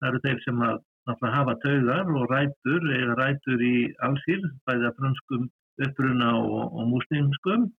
það 0.00 0.08
eru 0.10 0.22
þeir 0.26 0.42
sem 0.44 0.64
að 0.66 1.28
hafa 1.36 1.54
taugar 1.62 2.10
og 2.20 2.32
rætur 2.32 2.90
eða 2.98 3.18
rætur 3.20 3.62
í 3.62 3.76
allsýr 4.08 4.44
bæða 4.68 4.92
franskum 4.98 5.48
uppruna 5.86 6.32
og, 6.40 6.72
og 6.72 6.90
múslimskum 6.92 7.70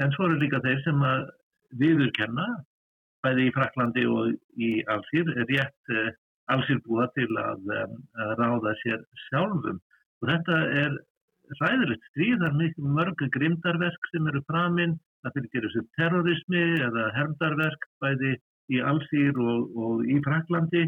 en 0.00 0.14
svo 0.14 0.28
eru 0.28 0.40
líka 0.40 0.62
þeir 0.64 0.80
sem 0.84 1.02
að 1.06 1.26
viðurkenna 1.80 2.46
bæði 3.24 3.48
í 3.48 3.52
Fraklandi 3.56 4.06
og 4.06 4.32
í 4.62 4.70
allsýr 4.92 5.32
er 5.34 5.48
rétt 5.50 5.92
eh, 5.92 6.14
allsýrbúa 6.52 7.08
til 7.16 7.28
að, 7.42 7.70
að 8.22 8.32
ráða 8.38 8.74
sér 8.82 9.02
sjálfum. 9.26 9.80
Og 10.22 10.30
þetta 10.30 10.58
er 10.82 10.98
ræðilegt 11.60 12.04
stríð, 12.10 12.36
það 12.40 12.48
er 12.48 12.58
mikið 12.60 12.92
mörg 12.98 13.24
grimdarverk 13.36 14.10
sem 14.10 14.28
eru 14.30 14.42
framinn, 14.50 14.94
það 15.22 15.36
fyrir 15.36 15.66
þessu 15.66 15.82
terrorismi 15.98 16.64
eða 16.86 17.08
hermdarverk 17.16 17.88
bæði 18.02 18.32
í 18.74 18.80
Allsýr 18.90 19.38
og, 19.38 19.74
og 19.76 20.06
í 20.10 20.16
Fraklandi 20.24 20.84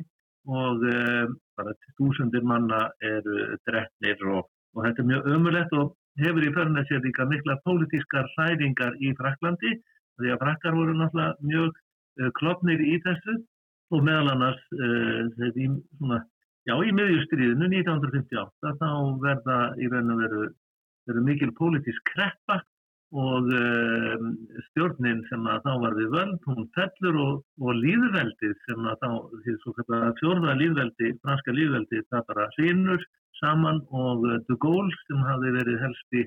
og 0.48 0.84
um, 0.88 1.36
bara 1.58 1.74
túsundir 1.98 2.46
manna 2.46 2.88
eru 3.04 3.58
drefnir 3.68 4.24
og, 4.32 4.48
og 4.74 4.86
þetta 4.86 5.04
er 5.04 5.10
mjög 5.12 5.28
ömulegt 5.36 5.76
og 5.78 5.94
hefur 6.22 6.46
í 6.46 6.54
förna 6.54 6.84
sér 6.88 7.04
líka 7.04 7.26
mikla 7.28 7.58
pólitískar 7.66 8.26
hræringar 8.36 8.96
í 8.98 9.12
Fraklandi 9.18 9.76
því 10.18 10.32
að 10.34 10.42
frakkar 10.42 10.74
voru 10.74 10.96
náttúrulega 10.98 11.50
mjög 11.52 11.70
uh, 11.78 12.30
klopnir 12.40 12.82
í 12.82 12.98
þessu 13.06 13.38
og 13.94 14.02
meðal 14.04 14.34
annars 14.34 14.64
þetta 15.38 15.62
í 15.64 15.68
svona 15.96 16.18
Já, 16.68 16.74
í 16.84 16.90
miðjustriðinu 16.92 17.64
1958 17.72 18.74
þá 18.76 18.88
verða 19.22 19.60
í 19.80 19.86
raun 19.88 20.12
og 20.12 20.18
veru, 20.20 20.40
veru 21.08 21.22
mikil 21.24 21.48
pólitísk 21.56 22.02
kreppa 22.10 22.58
og 23.16 23.46
um, 23.56 24.34
stjórnin 24.66 25.22
sem 25.30 25.46
að 25.48 25.62
þá 25.64 25.70
var 25.84 25.96
við 25.96 26.10
völd, 26.12 26.42
hún 26.44 26.66
fellur 26.76 27.20
og, 27.22 27.38
og 27.64 27.78
líðveldið 27.78 28.52
sem 28.66 28.84
að 28.84 28.98
þá, 29.00 29.08
því 29.46 29.54
svo 29.62 29.72
kallar 29.78 30.12
fjórða 30.18 30.58
líðveldi, 30.60 31.14
franska 31.22 31.54
líðveldi, 31.56 32.02
það 32.12 32.26
bara 32.34 32.50
sínur 32.58 33.08
saman 33.40 33.80
og 33.88 34.28
de 34.50 34.58
Gaulle 34.60 35.00
sem 35.06 35.24
hafi 35.24 35.54
verið 35.56 35.80
helst 35.86 36.20
í 36.20 36.26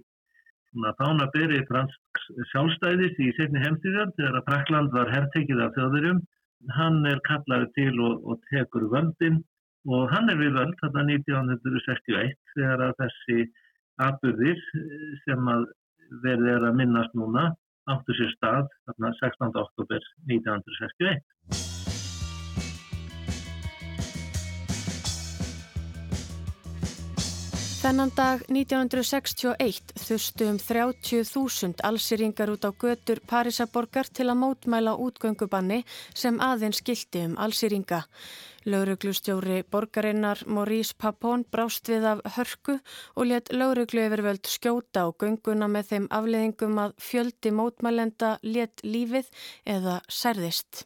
þána 0.97 1.29
beri 1.35 1.61
fransk 1.69 2.25
sjálfstæðis 2.49 3.21
í 3.21 3.29
setni 3.37 3.61
heimstíðar 3.61 4.09
þegar 4.17 4.41
að 4.41 4.49
Frakland 4.49 4.97
var 4.97 5.13
herrtekið 5.13 5.65
af 5.67 5.77
þjóðurjum, 5.77 6.25
hann 6.79 7.01
er 7.05 7.21
kallaði 7.29 7.69
til 7.77 7.93
og, 8.01 8.25
og 8.25 8.41
tekur 8.49 8.89
völdin 8.89 9.43
og 9.89 10.11
hann 10.13 10.29
er 10.29 10.37
við 10.39 10.53
völd 10.57 10.77
þarna 10.81 11.05
1961 11.09 12.37
þegar 12.53 12.85
að 12.87 12.95
þessi 13.01 13.39
atbyrðir 14.05 14.63
sem 15.25 15.51
að 15.55 15.67
verði 16.23 16.55
er 16.55 16.69
að 16.69 16.79
minnast 16.81 17.17
núna 17.17 17.49
áttu 17.89 18.15
sér 18.17 18.33
stað 18.35 18.71
þarna 18.85 19.13
16. 19.19 19.53
oktober 19.65 20.09
1961. 20.29 21.70
Þennan 27.81 28.11
dag 28.13 28.41
1961 28.45 29.95
þustu 29.97 30.45
um 30.51 30.59
30.000 30.61 31.81
allsýringar 31.87 32.51
út 32.53 32.67
á 32.69 32.69
götur 32.77 33.17
Parísaborgar 33.25 34.05
til 34.05 34.27
að 34.29 34.37
mótmæla 34.43 34.93
útgöngubanni 35.01 35.79
sem 36.13 36.37
aðeins 36.37 36.83
skildi 36.83 37.23
um 37.25 37.33
allsýringa. 37.41 38.03
Lauruglustjóri 38.69 39.63
borgarinnar 39.65 40.45
Maurice 40.45 40.93
Papon 40.93 41.41
brást 41.49 41.89
við 41.89 42.05
af 42.11 42.21
hörku 42.37 42.77
og 43.17 43.29
let 43.33 43.49
lauruglu 43.49 44.05
yfirvöld 44.05 44.45
skjóta 44.45 45.09
á 45.09 45.17
gönguna 45.17 45.65
með 45.65 45.89
þeim 45.89 46.09
afleðingum 46.13 46.77
að 46.85 46.97
fjöldi 47.01 47.49
mótmælenda 47.49 48.35
let 48.45 48.85
lífið 48.85 49.33
eða 49.65 50.03
særðist. 50.05 50.85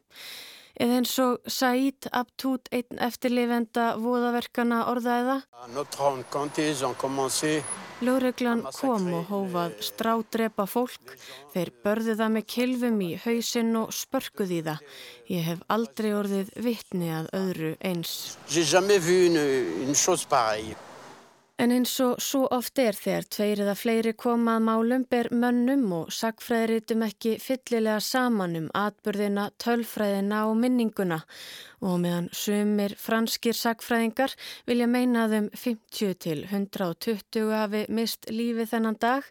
Eða 0.76 0.98
eins 1.00 1.14
og 1.24 1.38
Said 1.48 2.10
Abtút, 2.12 2.68
einn 2.76 3.00
eftirlifenda 3.00 3.94
voðaverkana 4.02 4.82
orðaðiða. 4.92 5.38
Lóreglan 8.04 8.66
kom 8.76 9.06
og 9.16 9.30
hófað 9.32 9.78
strádrepa 9.88 10.66
fólk. 10.68 11.14
Þeir 11.54 11.72
börðu 11.86 12.16
það 12.20 12.34
með 12.34 12.46
kilvum 12.52 12.98
í 13.06 13.12
hausinn 13.24 13.72
og 13.80 13.94
spörkuð 13.96 14.52
í 14.52 14.60
það. 14.68 14.82
Ég 15.32 15.48
hef 15.48 15.64
aldrei 15.72 16.10
orðið 16.18 16.52
vittni 16.68 17.14
að 17.16 17.32
öðru 17.40 17.72
eins. 17.80 18.36
En 21.56 21.72
eins 21.72 21.94
og 22.04 22.18
svo 22.20 22.42
oft 22.52 22.80
er 22.84 22.98
þegar 23.00 23.26
tveir 23.32 23.60
eða 23.64 23.76
fleiri 23.80 24.12
komað 24.20 24.66
málum 24.68 25.06
ber 25.08 25.30
mönnum 25.32 25.86
og 25.96 26.10
sagfræðiritum 26.12 27.06
ekki 27.08 27.38
fyllilega 27.40 28.02
saman 28.04 28.58
um 28.60 28.66
atbyrðina, 28.76 29.46
tölfræðina 29.64 30.42
og 30.50 30.58
minninguna 30.60 31.22
og 31.80 32.02
meðan 32.04 32.28
sumir 32.36 32.98
franskir 33.00 33.56
sagfræðingar 33.56 34.36
vilja 34.68 34.90
meinaðum 34.92 35.48
50 35.56 36.20
til 36.26 36.44
120 36.50 37.48
hafi 37.56 37.86
mist 37.88 38.28
lífi 38.28 38.68
þennan 38.74 39.00
dag 39.00 39.30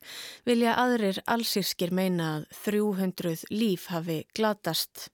vilja 0.49 0.79
aðrir 0.81 1.21
allsýrskir 1.29 1.93
meinað 1.93 2.49
300 2.65 3.51
líf 3.53 3.91
hafi 3.93 4.23
glatast. 4.33 5.11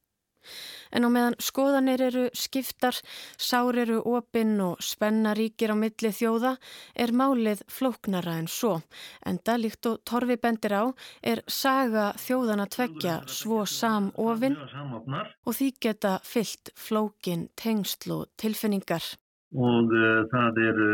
En 0.90 1.06
á 1.06 1.08
meðan 1.12 1.36
skoðanir 1.42 2.02
eru 2.08 2.26
skiptar, 2.34 2.96
sár 3.38 3.78
eru 3.78 4.00
opinn 4.10 4.56
og 4.64 4.82
spenna 4.84 5.34
ríkir 5.38 5.72
á 5.72 5.76
milli 5.78 6.12
þjóða 6.14 6.56
er 6.94 7.14
málið 7.14 7.62
flóknara 7.70 8.36
en 8.40 8.48
svo. 8.50 8.80
En 9.26 9.38
það 9.38 9.62
líkt 9.64 9.90
og 9.90 10.00
Torfi 10.08 10.36
bendir 10.40 10.76
á 10.76 10.84
er 11.22 11.42
saga 11.46 12.10
þjóðana 12.18 12.66
tveggja 12.70 13.20
svo 13.30 13.64
samofinn 13.68 14.58
og 14.60 15.52
því 15.56 15.72
geta 15.80 16.18
fyllt 16.26 16.72
flókin, 16.76 17.48
tengsl 17.56 18.16
og 18.16 18.30
tilfinningar. 18.40 19.04
Og 19.50 19.90
uh, 19.90 20.24
það 20.30 20.58
eru 20.62 20.88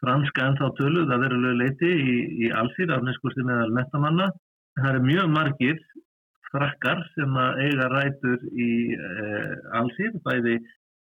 franska 0.00 0.46
ennþá 0.48 0.70
tölu, 0.78 1.04
það 1.08 1.24
veru 1.26 1.54
leiti 1.58 1.90
í, 1.90 2.14
í 2.46 2.52
allsýr 2.56 2.94
af 2.94 3.04
neskusti 3.04 3.44
meðal 3.44 3.74
metamanna. 3.76 4.30
Það 4.78 4.90
eru 4.94 5.02
mjög 5.04 5.32
margir 5.34 5.82
frakkar 6.50 7.02
sem 7.14 7.36
eiga 7.62 7.88
rætur 7.92 8.44
í 8.50 8.70
eh, 8.96 9.56
allsýr, 9.78 10.16
bæði 10.26 10.58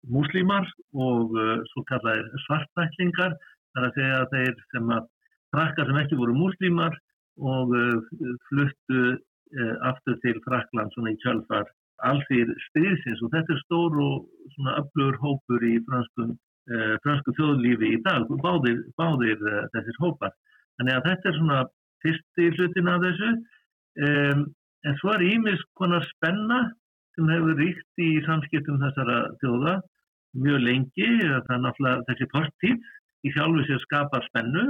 múslímar 0.07 0.67
og 0.95 1.37
eh, 1.39 1.61
svo 1.73 1.85
kallar 1.89 2.25
svartæklingar, 2.47 3.37
þar 3.75 3.89
að 3.89 3.97
segja 3.97 4.19
að 4.23 4.35
þeir 4.35 4.61
sem 4.73 4.93
að 4.95 5.09
frakkar 5.55 5.89
sem 5.89 6.01
ekki 6.03 6.19
voru 6.21 6.37
múslímar 6.37 6.99
og 7.39 7.75
eh, 7.77 8.13
fluttu 8.49 9.03
eh, 9.15 9.75
aftur 9.91 10.19
til 10.25 10.39
Frakland 10.47 10.95
svona 10.95 11.15
í 11.15 11.21
kjálfar 11.25 11.69
allsýr 12.09 12.51
styrðsins 12.69 13.25
og 13.27 13.33
þetta 13.35 13.55
er 13.55 13.65
stór 13.65 13.97
og 14.03 14.29
svona 14.55 14.77
öflugur 14.79 15.19
hópur 15.19 15.65
í 15.67 15.81
franskum, 15.89 16.37
fransku 17.03 17.33
þjóðlífi 17.35 17.89
í 17.97 17.99
dag, 18.05 18.29
báðir, 18.45 18.85
báðir 19.01 19.41
þessir 19.73 19.99
hópar. 19.99 20.31
Þannig 20.79 20.95
að 20.95 21.09
þetta 21.09 21.29
er 21.29 21.37
svona 21.41 21.57
fyrsti 22.05 22.47
hlutin 22.55 22.91
af 22.93 23.03
þessu. 23.03 23.33
Um, 23.99 24.45
En 24.87 24.99
svo 25.01 25.15
er 25.15 25.25
ímis 25.27 25.63
konar 25.79 26.05
spenna 26.13 26.61
sem 27.17 27.31
hefur 27.33 27.59
ríkt 27.59 28.03
í 28.05 28.11
samskiptum 28.27 28.79
þessara 28.83 29.19
þjóða 29.43 29.75
mjög 30.45 30.63
lengi. 30.67 31.09
Það 31.25 31.55
er 31.57 31.65
náttúrulega 31.65 32.07
þessi 32.11 32.29
fortíð 32.35 32.93
í 33.27 33.33
sjálfu 33.35 33.65
sér 33.67 33.83
skapar 33.87 34.29
spennu. 34.29 34.65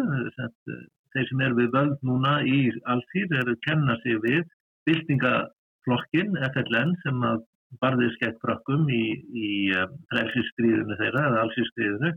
Þeir 1.12 1.28
sem 1.28 1.44
eru 1.44 1.60
við 1.60 1.74
völd 1.76 2.00
núna 2.06 2.38
í 2.44 2.58
allsýr 2.92 3.36
eru 3.42 3.54
að 3.56 3.62
kenna 3.66 3.96
sig 4.04 4.18
við 4.24 4.42
byltingaflokkin 4.88 6.36
FLN 6.52 6.96
sem 7.04 7.22
að 7.28 7.44
barðið 7.82 8.14
skemmt 8.16 8.40
frökkum 8.44 8.88
í, 8.88 9.04
í 9.36 9.50
um, 9.76 9.94
frelsistríðinu 10.12 10.96
þeirra 11.00 11.24
eða 11.28 11.42
allsýrstríðinu 11.44 12.12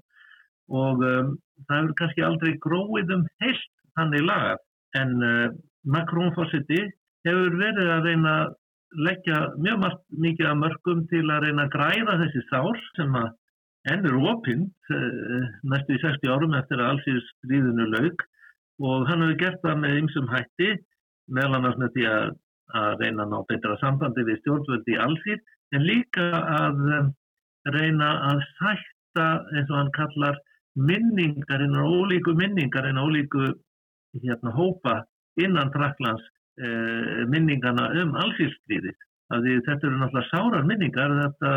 og 0.81 1.03
um, 1.03 1.33
það 1.67 1.77
hefur 1.77 1.95
kannski 1.99 2.23
aldrei 2.23 2.51
gróið 2.63 3.11
um 3.17 3.25
heilt 3.43 3.67
þannig 3.99 4.23
lagað 4.29 4.61
en 5.01 5.13
uh, 5.27 5.47
Macron 5.91 6.31
fórsiti 6.37 6.85
hefur 7.27 7.59
verið 7.59 7.93
að 7.95 8.09
reyna 8.09 8.33
að 8.41 8.57
leggja 9.07 9.37
mjög 9.63 9.85
mikið 10.25 10.49
að 10.49 10.59
mörgum 10.61 11.05
til 11.11 11.23
að 11.31 11.45
reyna 11.45 11.67
að 11.67 11.73
græða 11.75 12.17
þessi 12.23 12.43
sár 12.49 12.81
sem 12.97 13.15
að 13.15 13.29
ennur 13.91 14.17
opind 14.33 14.93
eh, 14.93 15.45
næstu 15.65 15.95
í 15.95 16.01
60 16.03 16.33
árum 16.33 16.57
eftir 16.57 16.81
að 16.81 16.91
allsýrs 16.95 17.29
stríðinu 17.37 17.87
laug 17.93 18.25
og 18.81 19.07
hann 19.09 19.23
hefur 19.23 19.39
gert 19.39 19.63
það 19.63 19.79
með 19.83 19.97
ymsum 20.01 20.29
hætti 20.29 20.69
meðal 21.31 21.57
annars 21.57 21.79
með 21.81 21.95
því 21.95 22.05
að, 22.11 22.27
að 22.81 22.91
reyna 23.01 23.25
að 23.25 23.31
ná 23.31 23.39
betra 23.49 23.79
sambandi 23.81 24.27
við 24.27 24.39
stjórnvöldi 24.41 24.95
í 24.95 25.01
allsýr 25.05 25.41
en 25.77 25.87
líka 25.87 26.27
að 26.41 26.85
um, 26.97 27.11
reyna 27.73 28.11
að 28.31 28.43
sætta 28.59 29.27
eins 29.55 29.69
og 29.71 29.77
hann 29.79 29.93
kallar 29.97 30.39
minningar 30.75 31.63
innan 31.63 31.87
ólíku 31.87 32.35
minningar 32.37 32.87
innan 32.89 33.07
ólíku 33.07 33.49
hérna, 34.21 34.53
hópa 34.55 35.01
innan 35.39 35.71
Fraklands 35.73 36.23
eh, 36.61 37.23
minningana 37.31 37.89
um 38.03 38.15
allsýrstríði. 38.23 38.93
Þetta 39.31 39.87
eru 39.87 39.97
náttúrulega 39.97 40.27
sárar 40.27 40.65
minningar, 40.67 41.13
þetta 41.21 41.51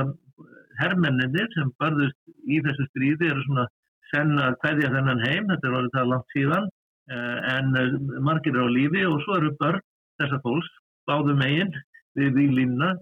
herrmenninir 0.80 1.48
sem 1.54 1.72
barðust 1.80 2.18
í 2.46 2.60
þessu 2.64 2.86
stríði 2.90 3.30
eru 3.30 3.42
svona 3.46 3.66
senna 4.12 4.52
hverja 4.62 4.90
þennan 4.92 5.22
heim, 5.26 5.48
þetta 5.50 5.68
er 5.68 5.76
orðið 5.78 5.96
það 5.96 6.10
langt 6.12 6.34
síðan, 6.36 6.68
eh, 7.14 7.38
en 7.56 7.76
eh, 7.80 7.96
margir 8.28 8.58
á 8.58 8.66
lífi 8.70 9.04
og 9.08 9.20
svo 9.24 9.38
eru 9.40 9.52
börn 9.60 9.82
þessar 10.22 10.42
fólks, 10.46 10.70
báðu 11.08 11.36
meginn 11.38 11.72
við 12.18 12.36
výlínuna 12.38 12.94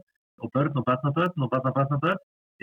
og 0.43 0.53
börn 0.55 0.79
og 0.81 0.87
barnabörn 0.89 1.45
og 1.45 1.53
barnabarnabörn 1.53 2.23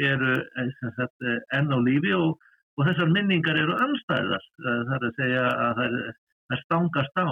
eru 0.09 0.33
eh, 0.39 0.71
sagt, 0.97 1.15
eh, 1.25 1.39
enn 1.57 1.73
á 1.73 1.77
lífi 1.77 2.15
og, 2.17 2.39
og 2.77 2.89
þessar 2.89 3.13
minningar 3.13 3.59
eru 3.59 3.77
anstæðast, 3.85 4.51
það 4.65 4.97
er 4.97 5.07
að 5.09 5.21
segja 5.21 5.45
að 5.51 5.79
það 5.83 6.01
er 6.55 6.65
stangast 6.65 7.21
á 7.21 7.29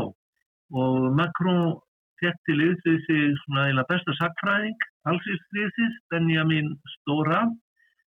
og 0.78 0.96
Macron 1.16 1.78
fekk 2.22 2.38
til 2.50 2.64
yfir 2.66 3.00
sig 3.06 3.34
svona 3.44 3.68
eila 3.70 3.86
besta 3.90 4.14
sakfræðing 4.20 4.86
allsýrstríðsins, 5.10 5.98
Benjamin 6.12 6.74
Stora 6.98 7.42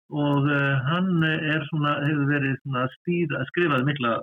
og 0.09 0.47
uh, 0.49 0.75
hann 0.89 1.23
er 1.23 1.65
svona, 1.69 1.99
hefur 2.05 2.29
verið 2.31 2.55
svona 2.63 2.85
stýra, 2.95 3.43
skrifað 3.51 3.85
mikla, 3.89 4.13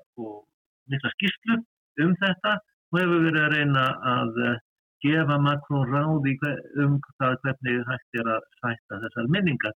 mikla 0.90 1.12
skýrslu 1.14 1.58
um 2.04 2.14
þetta 2.22 2.56
og 2.56 3.00
hefur 3.00 3.26
verið 3.28 3.42
að 3.44 3.54
reyna 3.54 3.84
að 4.14 4.40
uh, 4.48 4.56
gefa 5.04 5.36
Macron 5.44 5.86
ráði 5.92 6.34
um 6.82 6.98
það 7.20 7.38
hvernig 7.44 7.84
hægt 7.90 8.20
er 8.22 8.32
að 8.34 8.48
sætta 8.62 9.02
þessar 9.04 9.30
minningar 9.36 9.76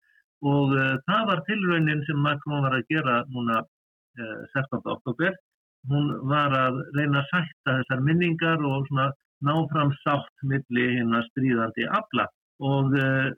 og 0.47 0.77
uh, 0.77 0.95
það 1.09 1.27
var 1.33 1.45
tilraunin 1.51 2.05
sem 2.07 2.23
Macron 2.23 2.63
var 2.69 2.79
að 2.79 2.87
gera 2.93 3.23
núna 3.33 3.65
16. 4.17 4.81
oktober 4.89 5.35
hún 5.91 6.07
var 6.31 6.55
að 6.57 6.79
reyna 6.97 7.21
að 7.21 7.31
sætta 7.33 7.75
þessar 7.81 8.05
minningar 8.07 8.63
og 8.65 8.87
svona 8.89 9.11
ná 9.45 9.55
fram 9.73 9.93
sátt 10.03 10.45
milli 10.49 10.87
hinn 10.97 11.15
að 11.17 11.27
stríðandi 11.31 11.87
afla 11.99 12.27
og 12.65 12.95
uh, 12.97 13.29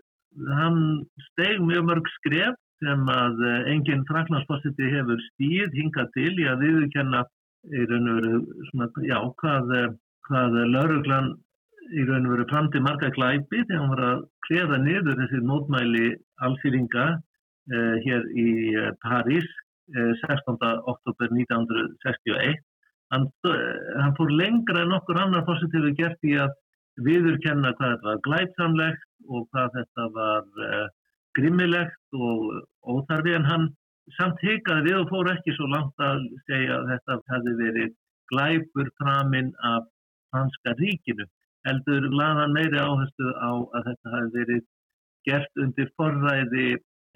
hann 0.54 0.80
steg 1.30 1.58
mjög 1.64 1.88
mörg 1.88 2.10
skref 2.18 2.54
sem 2.82 3.10
að 3.10 3.42
uh, 3.42 3.56
enginn 3.72 4.06
fraklandsfossiti 4.10 4.92
hefur 4.92 5.18
stíð 5.32 5.74
hingað 5.74 6.12
til 6.14 6.32
í 6.38 6.46
að 6.46 6.64
viðkenna 6.66 7.24
í 7.74 7.86
raun 7.90 8.10
og 8.12 8.20
veru 8.20 8.42
svona, 8.70 8.88
já, 9.02 9.18
hvað, 9.42 9.74
uh, 9.74 9.88
hvað 10.28 10.58
lauruglan 10.74 11.32
í 11.90 12.04
raun 12.06 12.28
og 12.28 12.36
veru 12.36 12.48
framti 12.52 12.84
marga 12.84 13.10
glæpi 13.16 13.64
þegar 13.64 13.82
hann 13.82 13.94
var 13.96 14.04
að 14.12 14.26
kreða 14.46 14.82
niður 14.84 15.18
þessi 15.22 15.42
mótmæli 15.48 16.08
allsýringa 16.44 17.06
hér 17.68 18.22
í 18.32 18.50
París 19.02 19.48
16. 19.92 20.54
oktober 20.88 21.32
1961 21.36 22.62
Hann, 23.12 23.24
hann 23.44 24.16
fór 24.18 24.32
lengra 24.36 24.82
en 24.84 24.94
okkur 24.98 25.20
annar 25.22 25.46
fórsettiðu 25.46 25.94
gert 25.96 26.26
í 26.28 26.34
að 26.36 26.52
viðurkenna 27.06 27.72
hvað 27.78 27.94
þetta 27.94 28.08
var 28.08 28.22
glætsamlegt 28.26 29.06
og 29.28 29.46
hvað 29.52 29.76
þetta 29.76 30.06
var 30.16 30.64
uh, 30.66 30.86
grimmilegt 31.38 32.18
og 32.18 32.42
óþarfi 32.94 33.36
en 33.38 33.48
hann 33.48 33.66
samt 34.16 34.42
hikaði 34.44 34.90
við 34.90 34.98
og 35.02 35.10
fór 35.12 35.30
ekki 35.32 35.54
svo 35.56 35.68
langt 35.72 36.04
að 36.04 36.26
segja 36.50 36.78
að 36.78 36.92
þetta 36.92 37.18
hefði 37.32 37.56
verið 37.62 37.96
glæpur 38.32 38.90
framinn 39.00 39.50
af 39.64 39.88
franska 40.32 40.74
ríkinu. 40.80 41.24
Eldur 41.68 42.08
laðan 42.12 42.54
meiri 42.56 42.80
áherslu 42.80 43.32
á 43.40 43.52
að 43.76 43.88
þetta 43.88 44.14
hefði 44.16 44.32
verið 44.38 44.64
gert 45.28 45.62
undir 45.64 45.90
forræði 46.00 46.68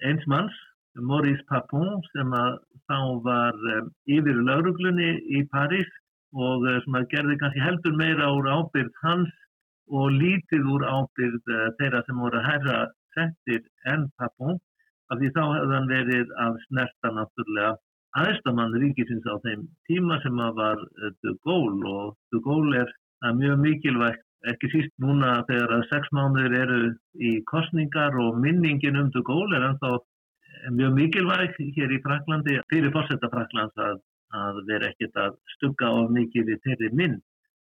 eins 0.09 0.25
manns 0.29 0.57
Maurice 1.01 1.45
Papon 1.49 2.01
sem 2.13 2.33
að 2.37 2.59
þá 2.91 2.99
var 3.25 3.61
um, 3.77 3.93
yfir 4.11 4.41
lauruglunni 4.49 5.13
í 5.39 5.45
París 5.53 5.89
og 6.37 6.67
uh, 6.67 6.81
sem 6.85 6.99
að 6.99 7.09
gerði 7.13 7.39
kannski 7.41 7.63
heldur 7.65 7.97
meira 7.97 8.29
úr 8.37 8.51
ábyrð 8.51 8.93
hans 9.05 9.33
og 9.93 10.13
lítið 10.19 10.69
úr 10.75 10.85
ábyrð 10.85 11.41
uh, 11.55 11.71
þeirra 11.79 12.03
sem 12.09 12.21
voru 12.25 12.41
að 12.41 12.49
herra 12.51 12.83
settir 13.17 13.65
enn 13.89 14.11
Papon 14.21 14.61
af 15.13 15.21
því 15.21 15.33
þá 15.37 15.43
hefði 15.55 15.79
hann 15.79 15.89
verið 15.93 16.37
að 16.45 16.61
snerta 16.67 17.15
náttúrulega 17.17 17.73
aðstamann 18.23 18.77
ríkisins 18.81 19.25
á 19.29 19.37
þeim 19.45 19.65
tíma 19.89 20.21
sem 20.25 20.41
að 20.41 20.61
var 20.61 20.85
De 21.25 21.33
Gaulle. 21.47 21.89
Og 21.89 22.17
De 22.33 22.41
Gaulle 22.45 22.85
er 22.85 23.35
mjög 23.39 23.61
mikilvægt 23.65 24.25
ekki 24.51 24.69
síst 24.73 24.93
núna 25.01 25.39
þegar 25.49 25.77
að 25.77 25.85
sex 25.91 26.09
mánuður 26.17 26.57
eru 26.59 26.79
í 27.17 27.35
kostningar 27.49 28.17
og 28.21 28.41
minningin 28.43 28.99
um 29.01 29.13
De 29.15 29.23
Gaulle 29.27 29.57
er 29.59 29.69
ennþá 29.71 29.95
mjög 30.71 30.95
mikilvæg 30.99 31.59
hér 31.77 31.95
í 31.97 32.01
Fraklandi 32.05 32.59
fyrir 32.71 32.95
fórsetta 32.95 33.31
Fraklands 33.33 33.83
að, 33.89 34.01
að 34.37 34.63
vera 34.69 34.91
ekkert 34.93 35.19
að 35.25 35.37
stugga 35.57 35.91
á 35.91 35.99
mikið 36.13 36.55
í 36.55 36.59
þeirri 36.67 36.93
minn. 36.99 37.19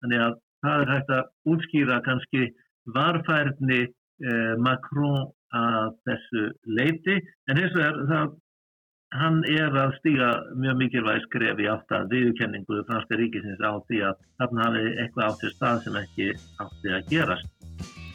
Þannig 0.02 0.24
að 0.26 0.38
það 0.64 0.82
er 0.82 0.92
hægt 0.94 1.12
að 1.18 1.52
útskýra 1.52 2.00
kannski 2.06 2.48
varfærni 2.96 3.82
eh, 3.84 4.54
Macron 4.62 5.30
að 5.56 5.94
þessu 6.08 6.48
leiti 6.78 7.20
en 7.48 7.60
hins 7.60 7.74
vegar 7.76 8.02
það 8.10 8.34
hann 9.16 9.42
er 9.48 9.76
að 9.78 9.94
stíga 10.00 10.30
mjög 10.58 10.80
mikilvæg 10.80 11.20
skref 11.26 11.60
í 11.62 11.68
að 11.70 12.10
viðkenningu 12.10 12.82
franska 12.88 13.20
ríkisins 13.20 13.62
á 13.62 13.78
því 13.86 14.02
að 14.08 14.24
þarna 14.40 14.66
hafi 14.66 14.88
eitthvað 14.96 15.28
átt 15.28 15.46
í 15.46 15.52
stað 15.54 15.84
sem 15.84 16.00
ekki 16.02 16.32
átti 16.64 16.96
að 16.98 17.14
gerast. 17.14 18.05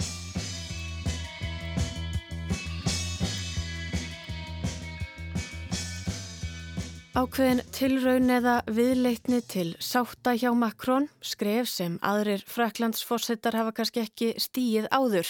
Ákveðin 7.21 7.59
tilraun 7.69 8.31
eða 8.33 8.53
viðleitni 8.65 9.43
til 9.45 9.75
sátta 9.77 10.31
hjá 10.33 10.47
Makrón, 10.57 11.05
skref 11.21 11.67
sem 11.69 11.99
aðrir 12.01 12.41
fraklandsfórsettar 12.49 13.53
hafa 13.59 13.75
kannski 13.77 14.01
ekki 14.01 14.29
stíið 14.41 14.87
áður. 14.89 15.29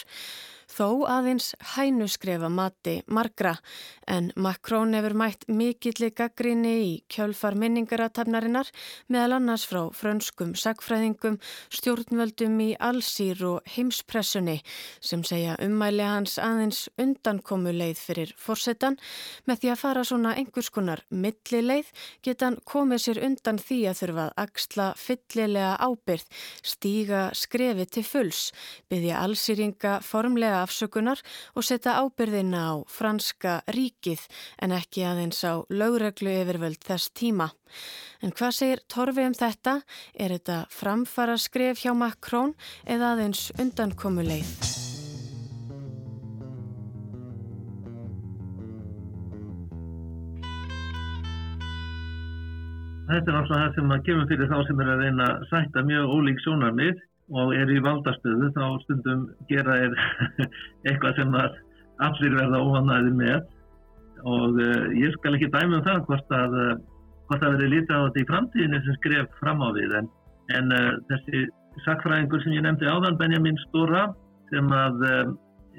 Þó 0.71 1.03
aðeins 1.11 1.49
hænuskrefa 1.73 2.47
mati 2.47 3.01
margra 3.11 3.57
en 4.07 4.29
Makrón 4.39 4.95
hefur 4.95 5.15
mætt 5.19 5.43
mikilli 5.51 6.11
gaggrinni 6.15 6.71
í 6.85 6.91
kjölfar 7.11 7.57
minningaratafnarinnar 7.59 8.69
meðal 9.11 9.35
annars 9.37 9.65
frá 9.67 9.81
frönskum 9.95 10.53
sagfræðingum, 10.55 11.39
stjórnvöldum 11.75 12.55
í 12.63 12.69
allsýr 12.79 13.43
og 13.49 13.67
heimspressunni 13.73 14.61
sem 15.03 15.25
segja 15.27 15.57
ummæli 15.63 16.05
hans 16.07 16.37
aðeins 16.39 16.85
undankomuleið 17.01 17.99
fyrir 17.99 18.33
fórsetan 18.39 18.95
með 19.49 19.63
því 19.65 19.73
að 19.73 19.81
fara 19.83 20.05
svona 20.07 20.35
einhvers 20.39 20.71
konar 20.71 21.03
millileið 21.11 21.91
geta 22.23 22.47
hann 22.47 22.59
komið 22.63 23.05
sér 23.05 23.21
undan 23.27 23.59
því 23.59 23.81
að 23.91 23.99
þurfa 24.05 24.29
að 24.29 24.43
axla 24.45 24.87
fyllilega 24.99 25.75
ábyrð, 25.83 26.25
stíga 26.63 27.27
skrefi 27.35 27.89
til 27.91 28.07
fulls, 28.07 28.41
byggja 28.87 29.19
allsýringa 29.25 29.99
formlega 30.05 30.61
afsökunar 30.71 31.19
og 31.55 31.67
setja 31.67 31.99
ábyrðina 31.99 32.63
á 32.71 32.73
franska 32.87 33.59
ríkið 33.75 34.23
en 34.63 34.71
ekki 34.75 35.03
aðeins 35.03 35.43
á 35.43 35.59
lögreglu 35.67 36.31
yfirvöld 36.31 36.79
þess 36.87 37.11
tíma. 37.11 37.51
En 38.23 38.31
hvað 38.31 38.55
segir 38.55 38.85
Torfi 38.87 39.27
um 39.27 39.35
þetta? 39.35 39.81
Er 40.15 40.31
þetta 40.37 40.63
framfara 40.71 41.37
skref 41.37 41.83
hjá 41.83 41.91
Makrón 41.97 42.55
eða 42.87 43.15
aðeins 43.15 43.49
undankomuleið? 43.59 44.55
Þetta 53.11 53.27
er 53.27 53.35
náttúrulega 53.35 53.63
það 53.65 53.73
sem 53.75 53.89
að 53.91 54.03
kemur 54.07 54.27
fyrir 54.29 54.47
þá 54.47 54.59
sem 54.67 54.81
er 54.81 54.89
að 54.93 55.01
reyna 55.03 55.25
að 55.27 55.41
sætta 55.49 55.81
mjög 55.83 56.11
ólík 56.15 56.37
sjónarmið 56.45 57.01
og 57.31 57.53
er 57.55 57.71
í 57.71 57.79
valdastöðu 57.83 58.51
þá 58.55 58.63
stundum 58.83 59.25
gera 59.49 59.77
er 59.85 59.97
eitthvað 60.89 61.19
sem 61.19 61.35
allir 61.37 62.37
verða 62.37 62.61
óhannaði 62.61 63.13
með. 63.17 63.43
Og 64.27 64.57
uh, 64.61 64.87
ég 64.99 65.13
skal 65.17 65.35
ekki 65.37 65.51
dæmi 65.53 65.79
um 65.79 65.85
það 65.85 66.03
hvort 66.09 66.35
að 66.37 66.57
uh, 66.59 66.73
hvort 67.29 67.45
að 67.45 67.55
verði 67.55 67.69
lítið 67.75 67.95
á 67.95 68.05
þetta 68.05 68.21
í 68.21 68.27
framtíðinu 68.29 68.81
sem 68.85 68.97
skref 68.99 69.37
fram 69.39 69.63
á 69.63 69.69
við. 69.77 69.95
En, 70.01 70.11
en 70.57 70.75
uh, 70.75 70.91
þessi 71.09 71.45
sakfræðingur 71.85 72.43
sem 72.43 72.57
ég 72.57 72.65
nefndi 72.67 72.89
áðan 72.91 73.17
Benjamin 73.19 73.59
Stóra 73.67 74.09
sem 74.51 74.67
að 74.75 75.05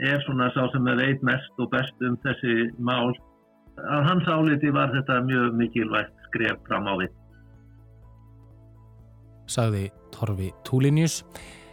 er 0.01 0.23
svona 0.25 0.49
sá 0.55 0.63
sem 0.73 0.87
er 0.89 0.97
veit 0.97 1.25
mest 1.27 1.61
og 1.61 1.69
best 1.75 2.07
um 2.07 2.17
þessi 2.25 2.71
mál 2.81 3.13
að 3.77 4.07
hans 4.09 4.29
áliti 4.29 4.73
var 4.73 4.93
þetta 4.95 5.21
mjög 5.29 5.57
mikilvægt 5.61 6.29
skref 6.29 6.61
fram 6.69 6.89
á 6.89 6.95
við. 7.01 7.13
Sagði 9.53 9.91
Torfi 10.15 10.53
Túlinius 10.69 11.23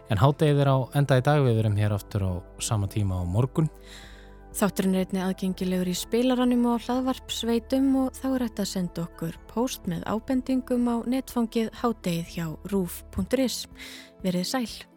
en 0.09 0.21
háttegið 0.21 0.63
er 0.63 0.71
á 0.73 0.77
enda 0.97 1.19
í 1.19 1.25
dag 1.25 1.43
við 1.45 1.59
verum 1.61 1.77
hér 1.77 1.95
aftur 1.95 2.25
á 2.25 2.33
sama 2.63 2.89
tíma 2.89 3.21
á 3.21 3.23
morgun 3.23 3.69
Þátturinn 4.49 4.95
er 4.97 5.05
einni 5.05 5.21
aðgengilegur 5.21 5.91
í 5.91 5.95
spilaranum 5.95 6.65
og 6.71 6.81
hlaðvarpsveitum 6.87 7.89
og 8.01 8.17
þá 8.17 8.25
er 8.31 8.45
þetta 8.47 8.65
að 8.65 8.71
senda 8.71 9.05
okkur 9.05 9.37
post 9.51 9.85
með 9.91 10.07
ábendingum 10.09 10.89
á 10.89 10.95
netfangið 11.05 11.69
háttegið 11.83 12.33
hjá 12.33 12.45
rúf.is. 12.73 13.67
Verið 14.25 14.49
sæl. 14.49 14.88